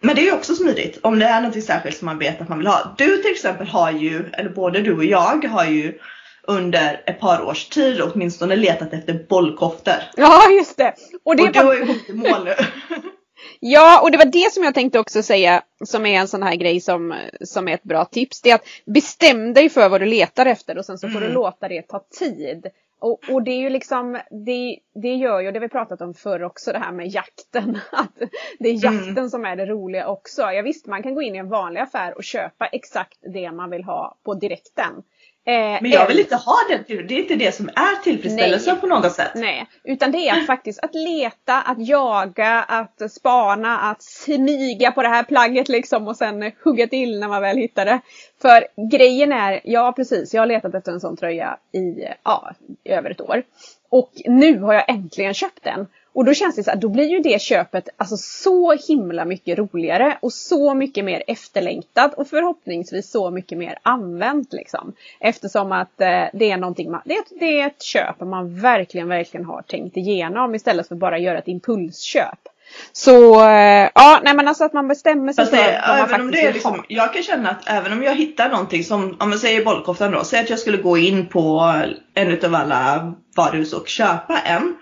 Men 0.00 0.14
det 0.16 0.28
är 0.28 0.34
också 0.34 0.54
smidigt 0.54 0.98
om 1.02 1.18
det 1.18 1.26
är 1.26 1.40
något 1.40 1.64
särskilt 1.64 1.96
som 1.96 2.06
man 2.06 2.18
vet 2.18 2.40
att 2.40 2.48
man 2.48 2.58
vill 2.58 2.66
ha. 2.66 2.94
Du 2.98 3.16
till 3.16 3.30
exempel 3.30 3.66
har 3.66 3.90
ju, 3.90 4.24
eller 4.32 4.50
både 4.50 4.80
du 4.80 4.96
och 4.96 5.04
jag 5.04 5.44
har 5.44 5.64
ju 5.64 5.98
under 6.46 7.02
ett 7.06 7.20
par 7.20 7.42
års 7.42 7.64
tid 7.68 8.00
åtminstone 8.02 8.56
letat 8.56 8.92
efter 8.92 9.26
bollkoftor. 9.28 9.94
Ja, 10.16 10.50
just 10.50 10.76
det. 10.76 10.94
Och 11.24 11.36
det 11.36 11.42
Och 11.42 11.52
du 11.52 11.58
har 11.60 11.74
ju 11.74 11.80
kommit 11.80 12.08
i 12.10 12.12
mål 12.12 12.44
nu. 12.44 12.54
ja, 13.60 14.00
och 14.02 14.10
det 14.10 14.18
var 14.18 14.24
det 14.24 14.52
som 14.52 14.64
jag 14.64 14.74
tänkte 14.74 14.98
också 14.98 15.22
säga 15.22 15.62
som 15.84 16.06
är 16.06 16.20
en 16.20 16.28
sån 16.28 16.42
här 16.42 16.54
grej 16.56 16.80
som, 16.80 17.14
som 17.40 17.68
är 17.68 17.74
ett 17.74 17.82
bra 17.82 18.04
tips. 18.04 18.40
Det 18.42 18.50
är 18.50 18.54
att 18.54 18.64
bestäm 18.86 19.54
dig 19.54 19.68
för 19.68 19.88
vad 19.88 20.00
du 20.00 20.06
letar 20.06 20.46
efter 20.46 20.78
och 20.78 20.84
sen 20.84 20.98
så 20.98 21.08
får 21.08 21.16
Mm. 21.18 21.28
du 21.28 21.34
låta 21.34 21.68
det 21.68 21.82
ta 21.82 22.04
tid. 22.18 22.66
Och, 23.00 23.20
och 23.30 23.42
det 23.42 23.50
är 23.50 23.58
ju 23.58 23.70
liksom, 23.70 24.18
det, 24.46 24.78
det 25.02 25.14
gör 25.14 25.40
ju, 25.40 25.50
det 25.52 25.58
har 25.58 25.60
vi 25.62 25.68
pratat 25.68 26.00
om 26.00 26.14
förr 26.14 26.42
också, 26.42 26.72
det 26.72 26.78
här 26.78 26.92
med 26.92 27.08
jakten. 27.08 27.78
Att 27.92 28.18
det 28.58 28.68
är 28.68 28.86
Mm. 28.88 29.04
jakten 29.06 29.30
som 29.30 29.44
är 29.44 29.56
det 29.56 29.66
roliga 29.66 30.08
också. 30.08 30.42
Ja, 30.42 30.62
visst, 30.62 30.86
man 30.86 31.02
kan 31.02 31.14
gå 31.14 31.22
in 31.22 31.34
i 31.34 31.38
en 31.38 31.48
vanlig 31.48 31.80
affär 31.80 32.16
och 32.16 32.24
köpa 32.24 32.66
exakt 32.66 33.18
det 33.32 33.52
man 33.52 33.70
vill 33.70 33.84
ha 33.84 34.18
på 34.24 34.34
direkten. 34.34 35.02
Eh, 35.46 35.54
Men 35.82 35.90
jag 35.90 36.06
vill 36.06 36.10
eller- 36.16 36.20
inte 36.20 36.36
ha 36.36 36.56
den 36.68 36.84
det 37.06 37.14
är 37.14 37.18
inte 37.18 37.34
det 37.34 37.52
som 37.54 37.68
är 37.68 38.02
tillfredsställelse 38.02 38.70
Nej. 38.72 38.80
på 38.80 38.86
något 38.86 39.12
sätt. 39.12 39.32
Nej, 39.34 39.66
utan 39.84 40.12
det 40.12 40.28
är 40.28 40.40
faktiskt 40.40 40.80
att 40.84 40.94
leta, 40.94 41.60
att 41.60 41.86
jaga, 41.86 42.62
att 42.68 43.12
spana, 43.12 43.78
att 43.78 44.02
smyga 44.02 44.92
på 44.92 45.02
det 45.02 45.08
här 45.08 45.22
plagget 45.22 45.68
liksom 45.68 46.08
och 46.08 46.16
sen 46.16 46.52
hugga 46.64 46.86
till 46.86 47.20
när 47.20 47.28
man 47.28 47.42
väl 47.42 47.56
hittar 47.56 47.84
det. 47.84 48.00
För 48.42 48.66
grejen 48.90 49.32
är, 49.32 49.60
ja 49.64 49.92
precis, 49.96 50.34
jag 50.34 50.42
har 50.42 50.46
letat 50.46 50.74
efter 50.74 50.92
en 50.92 51.00
sån 51.00 51.16
tröja 51.16 51.56
i, 51.72 52.04
ja, 52.22 52.50
över 52.84 53.10
ett 53.10 53.20
år. 53.20 53.42
Och 53.90 54.12
nu 54.24 54.58
har 54.58 54.74
jag 54.74 54.88
äntligen 54.88 55.34
köpt 55.34 55.64
den. 55.64 55.86
Och 56.12 56.24
då 56.24 56.34
känns 56.34 56.56
det 56.56 56.64
så 56.64 56.70
här, 56.70 56.78
då 56.78 56.88
blir 56.88 57.04
ju 57.04 57.18
det 57.18 57.42
köpet 57.42 57.88
alltså 57.96 58.16
så 58.16 58.72
himla 58.88 59.24
mycket 59.24 59.58
roligare 59.58 60.18
och 60.20 60.32
så 60.32 60.74
mycket 60.74 61.04
mer 61.04 61.22
efterlängtat 61.26 62.14
och 62.14 62.28
förhoppningsvis 62.28 63.10
så 63.10 63.30
mycket 63.30 63.58
mer 63.58 63.78
använt 63.82 64.52
liksom. 64.52 64.92
Eftersom 65.20 65.72
att 65.72 66.00
eh, 66.00 66.24
det 66.32 66.50
är 66.50 66.56
någonting 66.56 66.90
man, 66.90 67.00
det 67.04 67.22
det 67.40 67.60
är 67.60 67.66
ett 67.66 67.82
köp 67.82 68.20
man 68.20 68.60
verkligen, 68.60 69.08
verkligen 69.08 69.46
har 69.46 69.62
tänkt 69.62 69.96
igenom 69.96 70.54
istället 70.54 70.88
för 70.88 70.94
bara 70.94 71.18
göra 71.18 71.38
ett 71.38 71.48
impulsköp. 71.48 72.48
Så 72.92 73.48
eh, 73.48 73.90
ja, 73.94 74.20
nej 74.24 74.34
men 74.34 74.48
alltså 74.48 74.64
att 74.64 74.72
man 74.72 74.88
bestämmer 74.88 75.32
sig 75.32 75.44
Fast 75.44 75.56
för 75.56 75.72
det, 75.72 75.84
vad 75.88 75.98
man 75.98 76.08
faktiskt 76.08 76.32
det 76.32 76.48
är 76.48 76.52
liksom, 76.52 76.72
ha. 76.72 76.84
jag 76.88 77.12
kan 77.12 77.22
känna 77.22 77.50
att 77.50 77.68
även 77.68 77.92
om 77.92 78.02
jag 78.02 78.14
hittar 78.14 78.48
någonting 78.48 78.84
som, 78.84 79.16
om 79.20 79.30
man 79.30 79.38
säger 79.38 79.64
bollkoftan 79.64 80.12
då, 80.12 80.24
säg 80.24 80.40
att 80.40 80.50
jag 80.50 80.58
skulle 80.58 80.76
gå 80.76 80.98
in 80.98 81.26
på 81.26 81.74
en 82.14 82.28
utav 82.28 82.54
alla 82.54 83.12
varuhus 83.36 83.72
och 83.72 83.88
köpa 83.88 84.38
en. 84.38 84.76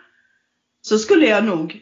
Så 0.82 0.98
skulle 0.98 1.26
jag 1.26 1.44
nog, 1.44 1.80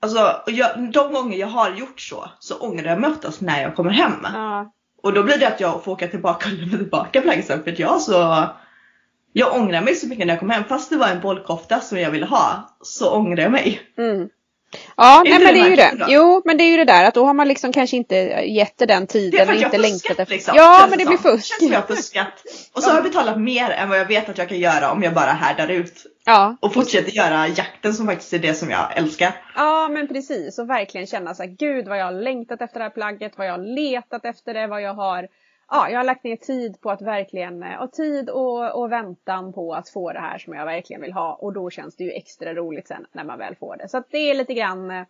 alltså 0.00 0.42
jag, 0.46 0.92
de 0.92 1.12
gånger 1.12 1.38
jag 1.38 1.46
har 1.46 1.70
gjort 1.70 2.00
så, 2.00 2.30
så 2.38 2.58
ångrar 2.58 2.90
jag 2.90 3.00
mig 3.00 3.10
oftast 3.10 3.40
när 3.40 3.62
jag 3.62 3.76
kommer 3.76 3.90
hem. 3.90 4.12
Ja, 4.22 4.72
Och 5.02 5.12
då 5.12 5.22
blir 5.22 5.38
det 5.38 5.48
att 5.48 5.60
jag 5.60 5.84
får 5.84 5.92
åka 5.92 6.08
tillbaka 6.08 6.48
och 6.48 6.54
lämna 6.56 6.78
tillbaka 6.78 7.20
plagget 7.20 7.46
sen 7.46 7.64
för 7.64 7.72
att 7.72 7.78
jag 7.78 8.00
så 8.00 8.46
jag 9.32 9.54
ångrar 9.54 9.82
mig 9.82 9.94
så 9.94 10.08
mycket 10.08 10.26
när 10.26 10.34
jag 10.34 10.40
kommer 10.40 10.54
hem. 10.54 10.64
Fast 10.64 10.90
det 10.90 10.96
var 10.96 11.08
en 11.08 11.20
bollkofta 11.20 11.80
som 11.80 11.98
jag 11.98 12.10
ville 12.10 12.26
ha 12.26 12.76
så 12.82 13.16
ångrar 13.16 13.42
jag 13.42 13.52
mig. 13.52 13.80
mm. 13.98 14.28
Ja, 14.96 15.22
nej 15.24 15.38
men 15.44 15.54
det 15.54 15.60
är 15.60 15.70
ju 15.70 15.76
det. 15.76 15.92
då? 15.98 16.06
Jo, 16.08 16.42
men 16.44 16.56
det 16.58 16.64
är 16.64 16.70
ju 16.70 16.76
det 16.76 16.84
där 16.84 17.04
att 17.04 17.14
då 17.14 17.24
har 17.26 17.34
man 17.34 17.48
liksom 17.48 17.72
kanske 17.72 17.96
inte 17.96 18.16
gett 18.46 18.78
det 18.78 18.86
den 18.86 19.06
Det 19.06 19.18
är 19.18 19.30
tiden 19.30 19.46
för 19.46 19.54
att 19.54 19.60
jag 19.60 19.68
inte 19.68 19.78
längtat 19.78 20.00
fuskat 20.02 20.18
efter. 20.20 20.34
liksom. 20.34 20.54
Ja, 20.56 20.86
men 20.90 20.98
det 20.98 21.04
som. 21.04 21.08
blir 21.10 21.18
fusk. 21.32 21.46
känns 21.46 21.62
som 21.62 21.72
jag 21.72 21.88
fuskat. 21.88 22.32
Och 22.72 22.82
så 22.82 22.88
har 22.90 22.94
jag 22.96 23.04
betalat 23.04 23.40
mer 23.40 23.70
än 23.70 23.88
vad 23.88 23.98
jag 23.98 24.04
vet 24.06 24.28
att 24.28 24.38
jag 24.38 24.48
kan 24.48 24.58
göra 24.58 24.90
om 24.92 25.02
jag 25.02 25.14
bara 25.14 25.30
härdar 25.32 25.68
ut. 25.68 26.06
Ja, 26.24 26.56
Och 26.60 26.74
fortsätter 26.74 27.10
göra 27.12 27.48
jakten 27.48 27.94
som 27.94 28.06
faktiskt 28.06 28.32
är 28.32 28.38
det 28.38 28.54
som 28.54 28.70
jag 28.70 28.96
älskar. 28.96 29.32
Ja 29.56 29.88
men 29.88 30.08
precis 30.08 30.58
och 30.58 30.70
verkligen 30.70 31.06
känna 31.06 31.34
så 31.34 31.42
här, 31.42 31.50
gud 31.50 31.88
vad 31.88 31.98
jag 31.98 32.04
har 32.04 32.12
längtat 32.12 32.62
efter 32.62 32.78
det 32.78 32.84
här 32.84 32.90
plagget, 32.90 33.32
vad 33.36 33.46
jag 33.46 33.52
har 33.52 33.74
letat 33.76 34.24
efter 34.24 34.54
det, 34.54 34.66
vad 34.66 34.82
jag 34.82 34.94
har 34.94 35.28
Ja, 35.70 35.90
jag 35.90 35.98
har 35.98 36.04
lagt 36.04 36.24
ner 36.24 36.36
tid 36.36 36.80
på 36.80 36.90
att 36.90 37.02
verkligen, 37.02 37.62
eh, 37.62 37.82
och 37.82 37.92
tid 37.92 38.30
och, 38.30 38.80
och 38.80 38.92
väntan 38.92 39.52
på 39.52 39.74
att 39.74 39.88
få 39.88 40.12
det 40.12 40.20
här 40.20 40.38
som 40.38 40.54
jag 40.54 40.64
verkligen 40.64 41.02
vill 41.02 41.12
ha 41.12 41.34
och 41.34 41.52
då 41.52 41.70
känns 41.70 41.96
det 41.96 42.04
ju 42.04 42.10
extra 42.10 42.54
roligt 42.54 42.88
sen 42.88 43.06
när 43.12 43.24
man 43.24 43.38
väl 43.38 43.56
får 43.56 43.76
det. 43.76 43.88
Så 43.88 43.96
att 43.98 44.10
det 44.10 44.30
är 44.30 44.34
lite 44.34 44.54
grann, 44.54 44.90
eh, 44.90 45.04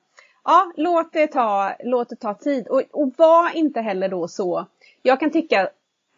ja 0.45 0.73
låt 0.77 1.13
det 1.13 1.27
ta, 1.27 1.73
låt 1.85 2.09
det 2.09 2.17
ta 2.17 2.35
tid 2.35 2.69
och, 2.69 2.83
och 2.91 3.13
var 3.17 3.57
inte 3.57 3.81
heller 3.81 4.09
då 4.09 4.29
så, 4.29 4.67
jag 5.03 5.21
kan 5.21 5.31
tycka 5.31 5.69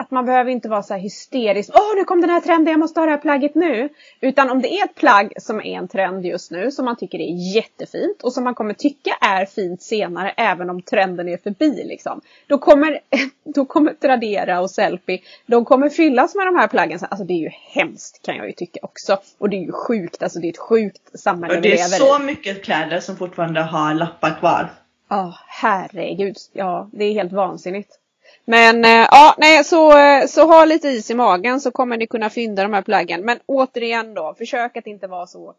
att 0.03 0.11
man 0.11 0.27
behöver 0.27 0.51
inte 0.51 0.69
vara 0.69 0.83
så 0.83 0.95
här 0.95 1.01
hysterisk. 1.01 1.71
Åh, 1.75 1.97
nu 1.97 2.05
kom 2.05 2.21
den 2.21 2.31
här 2.31 2.41
trenden, 2.41 2.71
jag 2.73 2.81
måste 2.81 3.01
ha 3.01 3.05
det 3.07 3.13
här 3.13 3.19
plagget 3.19 3.55
nu. 3.55 3.89
Utan 4.21 4.51
om 4.51 4.63
det 4.63 4.69
är 4.69 4.85
ett 4.85 4.95
plagg 4.95 5.33
som 5.37 5.61
är 5.61 5.79
en 5.79 5.89
trend 5.89 6.27
just 6.27 6.51
nu, 6.51 6.71
som 6.71 6.85
man 6.85 6.97
tycker 6.97 7.19
är 7.19 7.55
jättefint 7.55 8.23
och 8.23 8.33
som 8.33 8.45
man 8.45 8.55
kommer 8.55 8.75
tycka 8.75 9.11
är 9.21 9.47
fint 9.47 9.83
senare, 9.83 10.31
även 10.37 10.71
om 10.71 10.83
trenden 10.83 11.29
är 11.29 11.37
förbi 11.37 11.85
liksom. 11.85 12.21
Då 12.47 12.59
kommer, 12.59 12.99
då 13.55 13.65
kommer 13.65 13.95
Tradera 13.95 14.61
och 14.61 14.71
Sellpy, 14.71 15.19
de 15.47 15.65
kommer 15.65 15.89
fyllas 15.89 16.35
med 16.35 16.47
de 16.47 16.57
här 16.57 16.69
plaggen. 16.69 16.99
Alltså 17.11 17.25
det 17.25 17.35
är 17.35 17.39
ju 17.39 17.51
hemskt 17.75 18.23
kan 18.23 18.37
jag 18.37 18.47
ju 18.47 18.53
tycka 18.53 18.81
också. 18.83 19.19
Och 19.39 19.51
det 19.51 19.57
är 19.57 19.65
ju 19.65 19.73
sjukt, 19.73 20.23
alltså 20.23 20.39
det 20.39 20.47
är 20.47 20.51
ett 20.51 20.59
sjukt 20.59 21.21
samhälle 21.21 21.59
Och 21.59 21.65
vi 21.65 21.69
det 21.69 21.75
är 21.81 21.89
lever 21.89 22.07
så 22.17 22.23
i. 22.23 22.25
mycket 22.25 22.65
kläder 22.65 23.01
som 23.01 23.17
fortfarande 23.17 23.61
har 23.61 23.95
lappar 23.95 24.39
kvar. 24.41 24.71
Ja, 25.09 25.35
herregud. 25.49 26.37
Ja, 26.53 26.89
det 26.93 27.05
är 27.05 27.13
helt 27.13 27.33
vansinnigt. 27.33 27.99
Men 28.45 28.85
eh, 28.85 29.07
ja, 29.11 29.35
nej, 29.39 29.65
så, 29.65 29.99
eh, 29.99 30.27
så 30.27 30.47
ha 30.47 30.65
lite 30.65 30.89
is 30.89 31.11
i 31.11 31.15
magen 31.15 31.61
så 31.61 31.71
kommer 31.71 31.97
ni 31.97 32.07
kunna 32.07 32.31
fynda 32.31 32.63
de 32.63 32.73
här 32.73 32.83
plaggen. 32.83 33.21
Men 33.21 33.39
återigen 33.47 34.15
då, 34.15 34.35
försök 34.39 34.77
att 34.77 34.87
inte 34.87 35.07
vara 35.07 35.27
så 35.27 35.55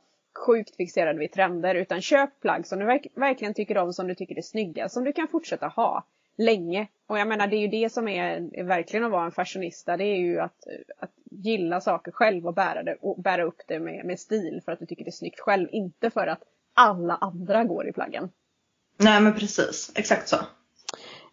sjukt 0.46 0.75
fixerad 0.75 1.18
vid 1.18 1.32
trender 1.32 1.75
utan 1.75 2.02
köp 2.02 2.30
plagg 2.42 2.68
som 2.68 2.80
du 2.80 2.86
verk 2.86 3.08
verkligen 3.16 3.54
tycker 3.54 3.78
om, 3.78 3.94
som 3.94 4.08
du 4.08 4.16
tycker 4.16 4.38
är 4.38 4.42
snygga, 4.42 4.90
som 4.90 5.04
du 5.04 5.13
kan 5.13 5.28
fortsätta 5.28 5.68
ha 5.68 6.04
länge. 6.38 6.88
Och 7.08 7.20
jag 7.20 7.28
menar 7.28 7.48
det 7.48 7.56
är 7.56 7.62
ju 7.62 7.68
det 7.68 7.94
som 7.94 8.08
är, 8.08 8.50
är 8.54 8.63
verkligen 8.63 9.06
att 9.06 9.12
vara 9.12 9.25
en 9.25 9.32
fashionista. 9.32 9.98
Det 9.98 10.04
är 10.04 10.18
ju 10.18 10.40
att, 10.40 10.68
att 11.00 11.12
gilla 11.32 11.82
saker 11.82 12.12
själv 12.12 12.48
och 12.48 12.54
bära, 12.54 12.84
det, 12.84 12.98
och 13.02 13.22
bära 13.22 13.44
upp 13.44 13.62
det 13.68 13.80
med, 13.80 14.06
med 14.06 14.20
stil 14.20 14.62
för 14.66 14.72
att 14.72 14.80
du 14.80 14.86
tycker 14.86 15.04
det 15.04 15.10
är 15.10 15.12
snyggt 15.12 15.40
själv. 15.40 15.68
Inte 15.72 16.10
för 16.10 16.28
att 16.28 16.42
alla 16.74 17.16
andra 17.16 17.63
går 17.63 17.88
i 17.88 17.94
plaggen. 17.94 18.30
Nej 18.98 19.22
men 19.22 19.34
precis, 19.34 19.92
exakt 19.96 20.28
så. 20.28 20.36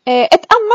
Eh, 0.05 0.27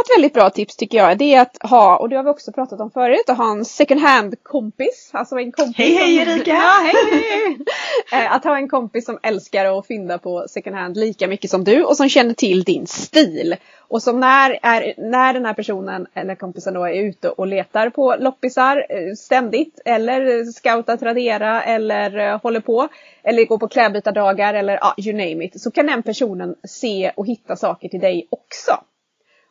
ett 0.02 0.18
väldigt 0.18 0.34
bra 0.34 0.50
tips 0.50 0.76
tycker 0.76 0.98
jag 0.98 1.18
det 1.18 1.34
är 1.34 1.42
att 1.42 1.58
ha, 1.62 1.98
och 1.98 2.10
det 2.10 2.16
har 2.16 2.24
vi 2.24 2.30
också 2.30 2.52
pratat 2.52 2.80
om 2.80 2.92
förut, 2.92 3.30
att 3.30 3.38
ha 3.38 3.52
en 3.52 3.66
second 3.66 4.02
hand 4.02 4.44
kompis. 4.44 5.10
Alltså 5.14 5.36
en 5.36 5.52
kompis 5.52 5.78
hej 5.78 5.96
hej 5.96 6.18
Erika! 6.18 6.52
Ja, 6.52 6.82
hej, 6.84 6.94
hej. 7.12 7.58
Eh, 8.12 8.36
att 8.36 8.44
ha 8.44 8.58
en 8.58 8.70
kompis 8.70 9.06
som 9.06 9.20
älskar 9.24 9.80
att 9.80 9.88
fynda 9.88 10.18
på 10.18 10.46
second 10.50 10.76
hand 10.76 10.98
lika 10.98 11.28
mycket 11.28 11.52
som 11.52 11.64
du 11.64 11.84
och 11.84 11.98
som 11.98 12.10
känner 12.10 12.34
till 12.34 12.64
din 12.64 12.88
stil. 12.88 13.56
Och 13.88 14.04
som 14.04 14.20
när, 14.20 14.60
är, 14.62 14.94
när 14.98 15.34
den 15.34 15.46
här 15.46 15.54
personen 15.54 16.08
eller 16.14 16.36
kompisen 16.36 16.74
då 16.74 16.84
är 16.84 16.94
ute 16.94 17.30
och 17.30 17.48
letar 17.48 17.90
på 17.90 18.16
loppisar 18.20 18.86
eh, 18.90 19.14
ständigt 19.14 19.82
eller 19.86 20.44
scoutar 20.44 20.98
Tradera 20.98 21.64
eller 21.64 22.38
håller 22.38 22.60
på 22.60 22.88
eller 23.24 23.46
går 23.46 23.58
på 23.58 23.68
klädbytardagar 23.68 24.54
eller 24.54 24.80
ja, 24.82 24.96
you 24.98 25.14
name 25.14 25.46
it 25.46 25.62
så 25.62 25.72
kan 25.72 25.86
den 25.86 26.04
personen 26.04 26.56
se 26.68 27.12
och 27.16 27.28
hitta 27.28 27.56
saker 27.56 27.90
till 27.90 28.00
dig 28.00 28.28
också. 28.30 28.72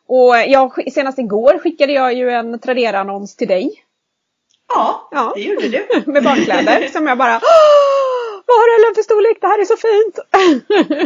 Och 0.07 0.35
jag, 0.47 0.93
senast 0.93 1.19
igår 1.19 1.59
skickade 1.59 1.93
jag 1.93 2.13
ju 2.13 2.29
en 2.29 2.59
Tradera-annons 2.59 3.35
till 3.35 3.47
dig. 3.47 3.81
Ja, 4.73 5.09
ja, 5.11 5.33
det 5.35 5.41
gjorde 5.41 5.67
du. 5.67 5.87
med 6.11 6.23
barnkläder 6.23 6.87
som 6.87 7.07
jag 7.07 7.17
bara 7.17 7.41
vad 8.47 8.57
har 8.57 8.79
Ellen 8.79 8.95
för 8.95 9.01
storlek? 9.01 9.37
Det 9.41 9.47
här 9.47 9.61
är 9.61 9.65
så 9.65 9.77
fint! 9.77 10.19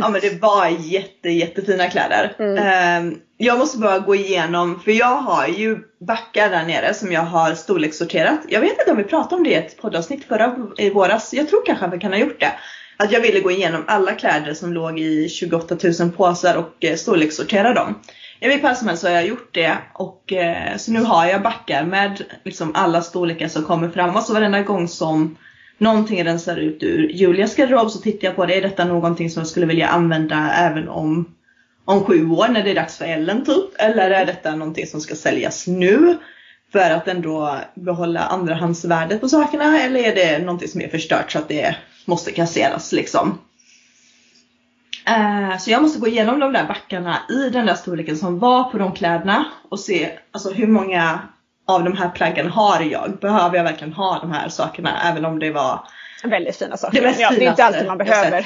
ja 0.01 0.09
men 0.09 0.21
det 0.21 0.41
var 0.41 0.67
jätte 0.67 1.29
jättefina 1.29 1.89
kläder. 1.89 2.35
Mm. 2.39 2.57
Ehm, 2.57 3.19
jag 3.37 3.59
måste 3.59 3.77
bara 3.77 3.99
gå 3.99 4.15
igenom, 4.15 4.79
för 4.79 4.91
jag 4.91 5.15
har 5.15 5.47
ju 5.47 5.77
backar 6.07 6.49
där 6.49 6.65
nere 6.65 6.93
som 6.93 7.11
jag 7.11 7.21
har 7.21 7.53
storlekssorterat. 7.53 8.39
Jag 8.47 8.61
vet 8.61 8.79
inte 8.79 8.91
om 8.91 8.97
vi 8.97 9.03
pratade 9.03 9.35
om 9.35 9.43
det 9.43 9.49
i 9.49 9.53
ett 9.53 9.81
poddavsnitt 9.81 10.25
förra 10.25 10.55
i 10.77 10.89
våras. 10.89 11.33
Jag 11.33 11.49
tror 11.49 11.65
kanske 11.65 11.85
att 11.85 11.93
vi 11.93 11.99
kan 11.99 12.13
ha 12.13 12.19
gjort 12.19 12.39
det. 12.39 12.51
Att 12.97 13.11
jag 13.11 13.21
ville 13.21 13.39
gå 13.39 13.51
igenom 13.51 13.83
alla 13.87 14.11
kläder 14.11 14.53
som 14.53 14.73
låg 14.73 14.99
i 14.99 15.29
28 15.29 15.77
000 15.99 16.11
påsar 16.11 16.55
och 16.55 16.85
eh, 16.85 16.95
storlekssortera 16.95 17.73
dem. 17.73 17.95
I 18.39 18.47
vilket 18.47 18.61
fall 18.61 18.75
som 18.75 18.87
helst 18.87 19.01
så 19.01 19.07
har 19.07 19.15
jag 19.15 19.27
gjort 19.27 19.53
det 19.53 19.77
och 19.93 20.33
eh, 20.33 20.77
så 20.77 20.91
nu 20.91 21.03
har 21.03 21.25
jag 21.25 21.41
backar 21.41 21.83
med 21.83 22.23
liksom 22.43 22.71
alla 22.75 23.01
storlekar 23.01 23.47
som 23.47 23.63
kommer 23.63 23.89
fram 23.89 24.15
och 24.15 24.23
så 24.23 24.33
varenda 24.33 24.61
gång 24.61 24.87
som 24.87 25.37
någonting 25.77 26.23
rensar 26.23 26.57
ut 26.57 26.83
ur 26.83 27.09
Julias 27.09 27.55
garderob 27.55 27.91
så 27.91 27.99
tittar 27.99 28.27
jag 28.27 28.35
på 28.35 28.45
det. 28.45 28.57
Är 28.57 28.61
detta 28.61 28.85
någonting 28.85 29.29
som 29.29 29.39
jag 29.39 29.47
skulle 29.47 29.65
vilja 29.65 29.87
använda 29.87 30.51
även 30.53 30.89
om, 30.89 31.35
om 31.85 32.03
sju 32.03 32.29
år 32.29 32.47
när 32.47 32.63
det 32.63 32.71
är 32.71 32.75
dags 32.75 32.97
för 32.97 33.05
Ellen 33.05 33.45
typ? 33.45 33.69
Eller 33.77 34.11
är 34.11 34.25
detta 34.25 34.55
någonting 34.55 34.87
som 34.87 35.01
ska 35.01 35.15
säljas 35.15 35.67
nu? 35.67 36.17
För 36.71 36.91
att 36.91 37.07
ändå 37.07 37.57
behålla 37.75 38.19
andrahandsvärdet 38.19 39.21
på 39.21 39.29
sakerna 39.29 39.81
eller 39.81 39.99
är 39.99 40.15
det 40.15 40.39
någonting 40.39 40.67
som 40.67 40.81
är 40.81 40.87
förstört 40.87 41.31
så 41.31 41.39
att 41.39 41.47
det 41.47 41.75
måste 42.05 42.31
kasseras 42.31 42.91
liksom? 42.91 43.37
Eh, 45.09 45.57
så 45.57 45.71
jag 45.71 45.81
måste 45.81 45.99
gå 45.99 46.07
igenom 46.07 46.39
de 46.39 46.53
där 46.53 46.67
backarna 46.67 47.17
i 47.29 47.49
den 47.49 47.65
där 47.65 47.75
storleken 47.75 48.17
som 48.17 48.39
var 48.39 48.63
på 48.63 48.77
de 48.77 48.93
kläderna 48.93 49.45
och 49.69 49.79
se 49.79 50.09
alltså, 50.31 50.49
hur 50.49 50.67
många 50.67 51.19
av 51.67 51.83
de 51.83 51.97
här 51.97 52.09
plaggen 52.09 52.49
har 52.49 52.81
jag? 52.81 53.17
Behöver 53.21 53.57
jag 53.57 53.63
verkligen 53.63 53.93
ha 53.93 54.19
de 54.19 54.31
här 54.31 54.49
sakerna 54.49 55.01
även 55.03 55.25
om 55.25 55.39
det 55.39 55.51
var 55.51 55.79
Väldigt 56.23 56.55
fina 56.55 56.77
saker. 56.77 57.01
Det, 57.01 57.15
ja, 57.19 57.29
det 57.29 57.45
är 57.45 57.49
inte 57.49 57.63
alltid 57.63 57.87
man 57.87 57.97
behöver. 57.97 58.45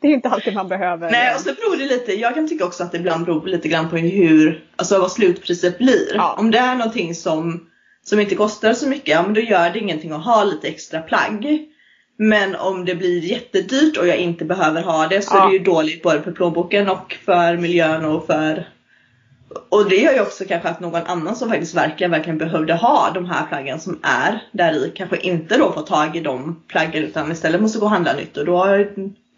det 0.00 0.08
är 0.08 0.12
inte 0.12 0.28
alltid 0.28 0.54
man 0.54 0.68
behöver. 0.68 1.10
Nej 1.10 1.34
och 1.34 1.40
så 1.40 1.52
beror 1.54 1.76
det 1.76 1.86
lite, 1.86 2.12
jag 2.12 2.34
kan 2.34 2.48
tycka 2.48 2.64
också 2.64 2.84
att 2.84 2.92
det 2.92 2.98
ibland 2.98 3.24
beror 3.24 3.46
lite 3.46 3.68
grann 3.68 3.88
på 3.88 3.96
hur, 3.96 4.64
alltså 4.76 4.98
vad 4.98 5.12
slutpriset 5.12 5.78
blir. 5.78 6.12
Ja. 6.14 6.36
Om 6.38 6.50
det 6.50 6.58
är 6.58 6.74
någonting 6.74 7.14
som, 7.14 7.66
som 8.02 8.20
inte 8.20 8.34
kostar 8.34 8.74
så 8.74 8.88
mycket, 8.88 9.08
ja 9.08 9.22
men 9.22 9.34
då 9.34 9.40
gör 9.40 9.70
det 9.70 9.78
ingenting 9.78 10.12
att 10.12 10.24
ha 10.24 10.44
lite 10.44 10.68
extra 10.68 11.00
plagg. 11.00 11.68
Men 12.16 12.56
om 12.56 12.84
det 12.84 12.94
blir 12.94 13.24
jättedyrt 13.24 13.96
och 13.96 14.06
jag 14.06 14.16
inte 14.16 14.44
behöver 14.44 14.82
ha 14.82 15.06
det 15.06 15.22
så 15.22 15.34
ja. 15.34 15.44
är 15.44 15.50
det 15.50 15.56
ju 15.56 15.64
dåligt 15.64 16.02
både 16.02 16.22
för 16.22 16.32
plånboken 16.32 16.88
och 16.88 17.16
för 17.24 17.56
miljön 17.56 18.04
och 18.04 18.26
för 18.26 18.66
och 19.68 19.88
det 19.88 19.96
gör 19.96 20.12
ju 20.12 20.20
också 20.20 20.44
kanske 20.48 20.68
att 20.68 20.80
någon 20.80 21.02
annan 21.02 21.36
som 21.36 21.50
faktiskt 21.50 21.74
verkligen, 21.74 22.10
verkligen 22.10 22.38
behövde 22.38 22.74
ha 22.74 23.10
de 23.14 23.30
här 23.30 23.46
plaggen 23.46 23.80
som 23.80 24.00
är 24.02 24.42
där 24.52 24.86
i 24.86 24.92
kanske 24.96 25.16
inte 25.16 25.58
då 25.58 25.72
får 25.72 25.82
tag 25.82 26.16
i 26.16 26.20
de 26.20 26.62
plaggen 26.68 27.04
utan 27.04 27.32
istället 27.32 27.60
måste 27.60 27.78
gå 27.78 27.84
och 27.84 27.90
handla 27.90 28.12
nytt 28.12 28.36
och 28.36 28.44
då 28.44 28.64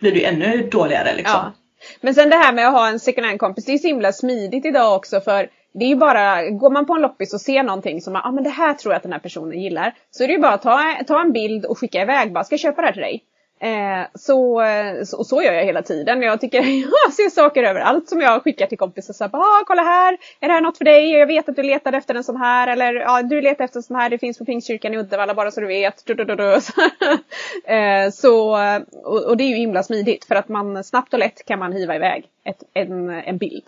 blir 0.00 0.12
det 0.12 0.18
ju 0.18 0.24
ännu 0.24 0.68
dåligare 0.70 1.16
liksom. 1.16 1.40
Ja. 1.42 1.52
Men 2.00 2.14
sen 2.14 2.30
det 2.30 2.36
här 2.36 2.52
med 2.52 2.66
att 2.66 2.72
ha 2.72 2.88
en 2.88 3.00
second 3.00 3.26
hand 3.26 3.40
kompis, 3.40 3.64
det 3.64 3.72
är 3.72 3.78
så 3.78 3.86
himla 3.86 4.12
smidigt 4.12 4.64
idag 4.64 4.96
också 4.96 5.20
för 5.20 5.48
det 5.72 5.84
är 5.84 5.88
ju 5.88 5.96
bara, 5.96 6.50
går 6.50 6.70
man 6.70 6.86
på 6.86 6.94
en 6.94 7.02
loppis 7.02 7.34
och 7.34 7.40
ser 7.40 7.62
någonting 7.62 8.00
som, 8.00 8.14
ja 8.14 8.22
ah, 8.24 8.32
men 8.32 8.44
det 8.44 8.50
här 8.50 8.74
tror 8.74 8.92
jag 8.92 8.96
att 8.96 9.02
den 9.02 9.12
här 9.12 9.18
personen 9.18 9.60
gillar. 9.60 9.94
Så 10.10 10.24
är 10.24 10.28
det 10.28 10.34
ju 10.34 10.40
bara 10.40 10.52
att 10.52 10.62
ta, 10.62 10.80
ta 11.06 11.20
en 11.20 11.32
bild 11.32 11.64
och 11.64 11.78
skicka 11.78 12.02
iväg, 12.02 12.32
bara 12.32 12.44
ska 12.44 12.52
jag 12.52 12.60
köpa 12.60 12.80
det 12.80 12.86
här 12.86 12.92
till 12.92 13.02
dig? 13.02 13.24
Eh, 13.60 14.06
så, 14.14 14.62
så, 15.04 15.24
så 15.24 15.42
gör 15.42 15.52
jag 15.52 15.64
hela 15.64 15.82
tiden. 15.82 16.22
Jag 16.22 16.40
tycker 16.40 16.58
jag 17.04 17.12
ser 17.12 17.30
saker 17.30 17.62
överallt 17.62 18.08
som 18.08 18.20
jag 18.20 18.42
skickar 18.42 18.66
till 18.66 18.78
kompisar. 18.78 19.14
Så 19.14 19.24
här, 19.24 19.30
ah, 19.34 19.64
kolla 19.66 19.82
här, 19.82 20.18
är 20.40 20.48
det 20.48 20.54
här 20.54 20.60
något 20.60 20.78
för 20.78 20.84
dig? 20.84 21.10
Jag 21.10 21.26
vet 21.26 21.48
att 21.48 21.56
du 21.56 21.62
letade 21.62 21.96
efter 21.96 22.14
en 22.14 22.24
sån 22.24 22.36
här. 22.36 22.68
Eller 22.68 22.94
ja, 22.94 23.22
du 23.22 23.40
letar 23.40 23.64
efter 23.64 23.78
en 23.78 23.82
sån 23.82 23.96
här, 23.96 24.10
det 24.10 24.18
finns 24.18 24.38
på 24.38 24.44
Pingstkyrkan 24.44 24.94
i 24.94 24.98
Uddevalla 24.98 25.34
bara 25.34 25.50
så 25.50 25.60
du 25.60 25.66
vet. 25.66 26.06
Du, 26.06 26.14
du, 26.14 26.24
du, 26.24 26.44
eh, 27.72 28.10
så, 28.10 28.58
och, 29.04 29.24
och, 29.24 29.36
det 29.36 29.44
är 29.44 29.48
ju 29.48 29.56
himla 29.56 29.82
smidigt 29.82 30.24
för 30.24 30.34
att 30.34 30.48
man 30.48 30.84
snabbt 30.84 31.12
och 31.12 31.18
lätt 31.18 31.44
kan 31.44 31.58
man 31.58 31.72
hiva 31.72 31.96
iväg 31.96 32.28
ett, 32.44 32.62
en, 32.74 33.10
en 33.10 33.38
bild 33.38 33.64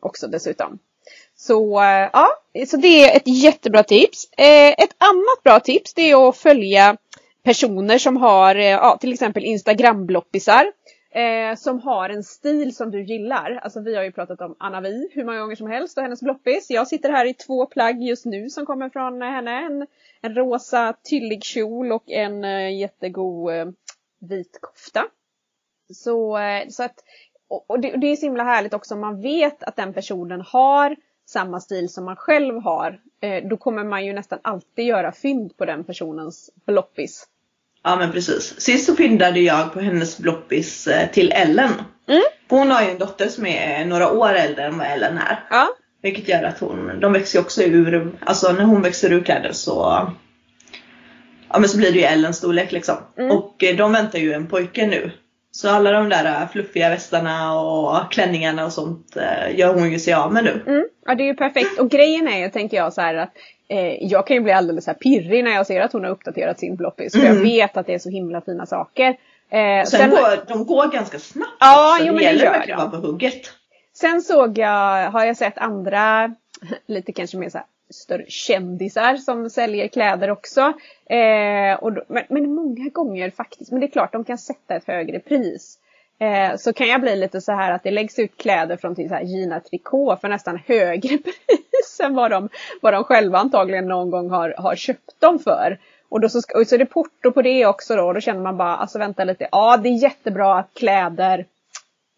också 0.00 0.26
dessutom. 0.26 0.78
Så 1.40 1.82
eh, 1.82 2.10
ja, 2.12 2.28
så 2.66 2.76
det 2.76 3.04
är 3.04 3.16
ett 3.16 3.26
jättebra 3.26 3.82
tips. 3.82 4.32
Eh, 4.38 4.68
ett 4.68 4.96
annat 4.98 5.42
bra 5.44 5.60
tips 5.60 5.94
det 5.94 6.10
är 6.10 6.28
att 6.28 6.36
följa 6.36 6.96
personer 7.42 7.98
som 7.98 8.16
har 8.16 8.54
eh, 8.54 8.64
ja, 8.64 8.98
till 9.00 9.12
exempel 9.12 9.44
Instagram-bloppisar. 9.44 10.72
Eh, 11.10 11.56
som 11.56 11.80
har 11.80 12.10
en 12.10 12.24
stil 12.24 12.76
som 12.76 12.90
du 12.90 13.02
gillar. 13.04 13.60
Alltså 13.62 13.80
vi 13.80 13.96
har 13.96 14.02
ju 14.02 14.12
pratat 14.12 14.40
om 14.40 14.56
Anna 14.58 14.80
Vi 14.80 15.08
hur 15.12 15.24
många 15.24 15.40
gånger 15.40 15.56
som 15.56 15.66
helst 15.66 15.96
och 15.96 16.02
hennes 16.02 16.20
bloppis. 16.20 16.70
Jag 16.70 16.88
sitter 16.88 17.10
här 17.10 17.26
i 17.26 17.34
två 17.34 17.66
plagg 17.66 18.02
just 18.02 18.24
nu 18.24 18.50
som 18.50 18.66
kommer 18.66 18.90
från 18.90 19.22
henne. 19.22 19.50
En, 19.50 19.86
en 20.20 20.34
rosa 20.34 20.94
tyllig 21.10 21.44
kjol 21.44 21.92
och 21.92 22.10
en 22.10 22.44
eh, 22.44 22.78
jättegod 22.78 23.54
eh, 23.54 23.66
vit 24.20 24.58
kofta. 24.60 25.04
Så, 25.94 26.38
eh, 26.38 26.68
så 26.68 26.82
att, 26.82 26.94
och, 27.48 27.70
och, 27.70 27.80
det, 27.80 27.92
och 27.92 27.98
det 27.98 28.06
är 28.06 28.16
så 28.16 28.26
himla 28.26 28.44
härligt 28.44 28.74
också 28.74 28.94
om 28.94 29.00
man 29.00 29.20
vet 29.20 29.62
att 29.62 29.76
den 29.76 29.94
personen 29.94 30.40
har 30.40 30.96
samma 31.30 31.60
stil 31.60 31.88
som 31.88 32.04
man 32.04 32.16
själv 32.16 32.60
har, 32.62 33.00
eh, 33.20 33.48
då 33.48 33.56
kommer 33.56 33.84
man 33.84 34.06
ju 34.06 34.12
nästan 34.12 34.38
alltid 34.42 34.84
göra 34.84 35.12
fynd 35.12 35.56
på 35.56 35.64
den 35.64 35.84
personens 35.84 36.50
bloppis. 36.66 37.26
Ja 37.82 37.96
men 37.96 38.12
precis. 38.12 38.60
Sist 38.60 38.86
så 38.86 38.96
fyndade 38.96 39.40
jag 39.40 39.72
på 39.72 39.80
hennes 39.80 40.18
bloppis 40.18 40.86
eh, 40.86 41.10
till 41.10 41.32
Ellen. 41.32 41.70
Mm. 42.08 42.22
Hon 42.48 42.70
har 42.70 42.82
ju 42.82 42.90
en 42.90 42.98
dotter 42.98 43.28
som 43.28 43.46
är 43.46 43.84
några 43.84 44.12
år 44.12 44.34
äldre 44.34 44.64
än 44.64 44.78
vad 44.78 44.86
Ellen 44.86 45.18
är. 45.18 45.46
Ja. 45.50 45.68
Vilket 46.02 46.28
gör 46.28 46.42
att 46.42 46.58
hon, 46.58 47.00
de 47.00 47.12
växer 47.12 47.38
ju 47.38 47.44
också 47.44 47.62
ur, 47.62 48.12
alltså 48.20 48.52
när 48.52 48.64
hon 48.64 48.82
växer 48.82 49.12
ur 49.12 49.22
kläder 49.22 49.52
så 49.52 50.06
Ja 51.52 51.58
men 51.58 51.68
så 51.68 51.76
blir 51.76 51.92
det 51.92 51.98
ju 51.98 52.04
Ellens 52.04 52.36
storlek 52.36 52.72
liksom. 52.72 52.96
Mm. 53.18 53.30
Och 53.30 53.64
eh, 53.64 53.76
de 53.76 53.92
väntar 53.92 54.18
ju 54.18 54.32
en 54.32 54.46
pojke 54.46 54.86
nu. 54.86 55.10
Så 55.52 55.70
alla 55.70 55.90
de 55.92 56.08
där 56.08 56.46
fluffiga 56.46 56.88
västarna 56.88 57.60
och 57.60 58.12
klänningarna 58.12 58.64
och 58.64 58.72
sånt 58.72 59.16
eh, 59.16 59.58
gör 59.58 59.74
hon 59.74 59.92
ju 59.92 59.98
sig 59.98 60.14
av 60.14 60.32
med 60.32 60.44
nu. 60.44 60.62
Mm. 60.66 60.88
Ja 61.06 61.14
det 61.14 61.22
är 61.22 61.26
ju 61.26 61.34
perfekt. 61.34 61.78
Och 61.78 61.90
grejen 61.90 62.28
är 62.28 62.38
ju 62.38 62.50
tänker 62.50 62.76
jag 62.76 62.92
så 62.92 63.00
här 63.00 63.14
att 63.14 63.30
eh, 63.68 64.04
jag 64.04 64.26
kan 64.26 64.36
ju 64.36 64.42
bli 64.42 64.52
alldeles 64.52 64.84
så 64.84 64.90
här 64.90 64.98
pirrig 64.98 65.44
när 65.44 65.50
jag 65.50 65.66
ser 65.66 65.80
att 65.80 65.92
hon 65.92 66.04
har 66.04 66.10
uppdaterat 66.10 66.58
sin 66.58 66.76
bloppis. 66.76 67.12
För 67.12 67.20
mm. 67.20 67.36
jag 67.36 67.42
vet 67.42 67.76
att 67.76 67.86
det 67.86 67.94
är 67.94 67.98
så 67.98 68.10
himla 68.10 68.40
fina 68.40 68.66
saker. 68.66 69.08
Eh, 69.50 69.84
sen, 69.84 69.86
sen 69.86 70.10
går, 70.10 70.48
de 70.48 70.66
går 70.66 70.86
ganska 70.92 71.18
snabbt 71.18 71.56
Ja, 71.60 71.92
också. 71.92 72.06
jo, 72.06 72.12
men 72.12 72.16
det 72.16 72.24
gäller 72.24 72.50
verkligen 72.50 72.80
att 72.80 72.92
vara 72.92 73.00
på 73.00 73.06
hugget. 73.06 73.52
Sen 73.94 74.22
såg 74.22 74.58
jag, 74.58 75.10
har 75.10 75.24
jag 75.24 75.36
sett 75.36 75.58
andra, 75.58 76.34
lite 76.86 77.12
kanske 77.12 77.36
mer 77.36 77.50
så 77.50 77.58
här 77.58 77.66
större 77.90 78.24
kändisar 78.28 79.16
som 79.16 79.50
säljer 79.50 79.88
kläder 79.88 80.30
också. 80.30 80.72
Eh, 81.06 81.74
och 81.80 81.92
då, 81.92 82.02
men, 82.08 82.24
men, 82.28 82.54
många 82.54 82.88
gånger 82.88 83.30
faktiskt, 83.30 83.70
men 83.70 83.80
det 83.80 83.86
är 83.86 83.90
klart 83.90 84.12
de 84.12 84.24
kan 84.24 84.38
sätta 84.38 84.74
ett 84.74 84.86
högre 84.86 85.18
pris. 85.18 85.78
Eh, 86.18 86.56
så 86.56 86.72
kan 86.72 86.88
jag 86.88 87.00
bli 87.00 87.16
lite 87.16 87.40
så 87.40 87.52
här 87.52 87.72
att 87.72 87.82
det 87.82 87.90
läggs 87.90 88.18
ut 88.18 88.36
kläder 88.36 88.76
från 88.76 88.94
till 88.94 89.08
så 89.08 89.14
här 89.14 89.22
Gina 89.22 89.60
Tricot 89.60 90.20
för 90.20 90.28
nästan 90.28 90.58
högre 90.66 91.18
pris 91.18 92.00
än 92.02 92.14
vad 92.14 92.30
de, 92.30 92.48
vad 92.82 92.92
de 92.92 93.04
själva 93.04 93.38
antagligen 93.38 93.88
någon 93.88 94.10
gång 94.10 94.30
har, 94.30 94.54
har 94.58 94.76
köpt 94.76 95.20
dem 95.20 95.38
för. 95.38 95.78
Och, 96.08 96.20
då 96.20 96.28
så, 96.28 96.38
och 96.38 96.66
så 96.66 96.74
är 96.74 96.78
det 96.78 96.86
porto 96.86 97.32
på 97.32 97.42
det 97.42 97.66
också 97.66 97.96
då 97.96 98.02
och 98.02 98.14
då 98.14 98.20
känner 98.20 98.40
man 98.40 98.56
bara, 98.56 98.76
alltså 98.76 98.98
vänta 98.98 99.24
lite, 99.24 99.48
ja 99.52 99.76
det 99.76 99.88
är 99.88 100.02
jättebra 100.02 100.58
att 100.58 100.74
kläder 100.74 101.38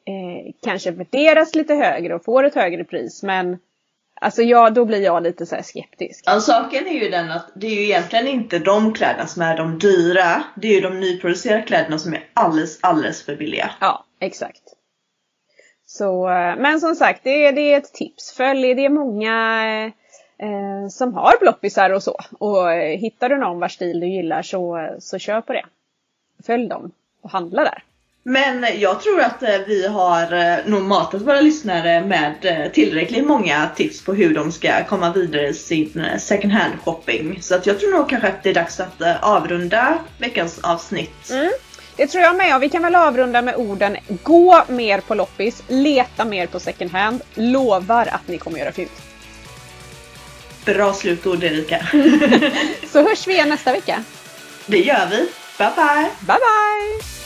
eh, 0.04 0.52
kanske 0.62 0.90
värderas 0.90 1.54
lite 1.54 1.74
högre 1.74 2.14
och 2.14 2.24
får 2.24 2.44
ett 2.44 2.54
högre 2.54 2.84
pris 2.84 3.22
men 3.22 3.58
Alltså 4.22 4.42
ja, 4.42 4.70
då 4.70 4.84
blir 4.84 5.00
jag 5.00 5.22
lite 5.22 5.46
så 5.46 5.56
skeptisk. 5.62 6.24
Ja, 6.26 6.40
saken 6.40 6.86
är 6.86 7.04
ju 7.04 7.10
den 7.10 7.30
att 7.30 7.50
det 7.54 7.66
är 7.66 7.70
ju 7.70 7.82
egentligen 7.82 8.28
inte 8.28 8.58
de 8.58 8.94
kläderna 8.94 9.26
som 9.26 9.42
är 9.42 9.56
de 9.56 9.78
dyra. 9.78 10.42
Det 10.54 10.68
är 10.68 10.74
ju 10.74 10.80
de 10.80 11.00
nyproducerade 11.00 11.62
kläderna 11.62 11.98
som 11.98 12.14
är 12.14 12.24
alldeles, 12.34 12.78
alldeles 12.82 13.22
för 13.22 13.36
billiga. 13.36 13.70
Ja, 13.80 14.04
exakt. 14.20 14.62
Så, 15.86 16.28
eh, 16.30 16.56
men 16.56 16.80
som 16.80 16.94
sagt, 16.94 17.20
det, 17.24 17.46
är, 17.46 17.52
det 17.52 17.60
är 17.60 17.78
ett 17.78 17.92
tips. 17.92 18.32
Följ, 18.32 18.74
det 18.74 18.84
är 18.84 18.88
många 18.88 19.56
eh, 20.38 20.88
som 20.90 21.14
har 21.14 21.40
bloppisar 21.40 21.90
och 21.90 22.02
så. 22.02 22.16
Och 22.38 22.72
eh, 22.72 22.98
hittar 22.98 23.28
du 23.28 23.38
någon 23.38 23.60
vars 23.60 23.74
stil 23.74 24.00
du 24.00 24.06
gillar 24.06 24.42
så, 24.42 24.96
så 24.98 25.18
kör 25.18 25.40
på 25.40 25.52
det. 25.52 25.64
Följ 26.46 26.68
dem 26.68 26.92
och 27.22 27.30
handla 27.30 27.64
där. 27.64 27.84
Men 28.24 28.66
jag 28.78 29.00
tror 29.00 29.20
att 29.20 29.42
eh, 29.42 29.58
vi 29.66 29.86
har 29.86 30.32
eh, 30.32 30.56
nog 30.66 30.82
matat 30.82 31.22
våra 31.22 31.40
lyssnare 31.40 32.04
med 32.04 32.34
eh, 32.42 32.72
tillräckligt 32.72 33.26
många 33.26 33.68
tips 33.76 34.04
på 34.04 34.14
hur 34.14 34.34
de 34.34 34.52
ska 34.52 34.84
komma 34.84 35.12
vidare 35.12 35.48
i 35.48 35.54
sin 35.54 36.06
second 36.18 36.52
hand 36.52 36.74
shopping. 36.84 37.38
Så 37.42 37.54
att 37.54 37.66
jag 37.66 37.80
tror 37.80 37.90
nog 37.90 38.08
kanske 38.08 38.28
att 38.28 38.42
det 38.42 38.50
är 38.50 38.54
dags 38.54 38.80
att 38.80 39.02
avrunda 39.22 39.98
veckans 40.18 40.58
avsnitt. 40.58 41.30
Mm. 41.30 41.52
Det 41.96 42.06
tror 42.06 42.24
jag 42.24 42.36
med 42.36 42.56
och 42.56 42.62
vi 42.62 42.68
kan 42.68 42.82
väl 42.82 42.94
avrunda 42.94 43.42
med 43.42 43.56
orden 43.56 43.96
Gå 44.22 44.64
mer 44.68 45.00
på 45.00 45.14
loppis, 45.14 45.62
leta 45.68 46.24
mer 46.24 46.46
på 46.46 46.60
second 46.60 46.90
hand, 46.90 47.22
lovar 47.34 48.06
att 48.06 48.28
ni 48.28 48.38
kommer 48.38 48.58
göra 48.58 48.72
fint. 48.72 49.02
Bra 50.64 50.92
slutord 50.92 51.44
Erika. 51.44 51.86
Så 52.92 53.02
hörs 53.02 53.26
vi 53.26 53.32
igen 53.32 53.48
nästa 53.48 53.72
vecka. 53.72 54.04
Det 54.66 54.78
gör 54.78 55.06
vi. 55.10 55.16
Bye 55.58 55.70
bye! 55.76 56.10
Bye 56.20 56.38
bye! 56.38 57.21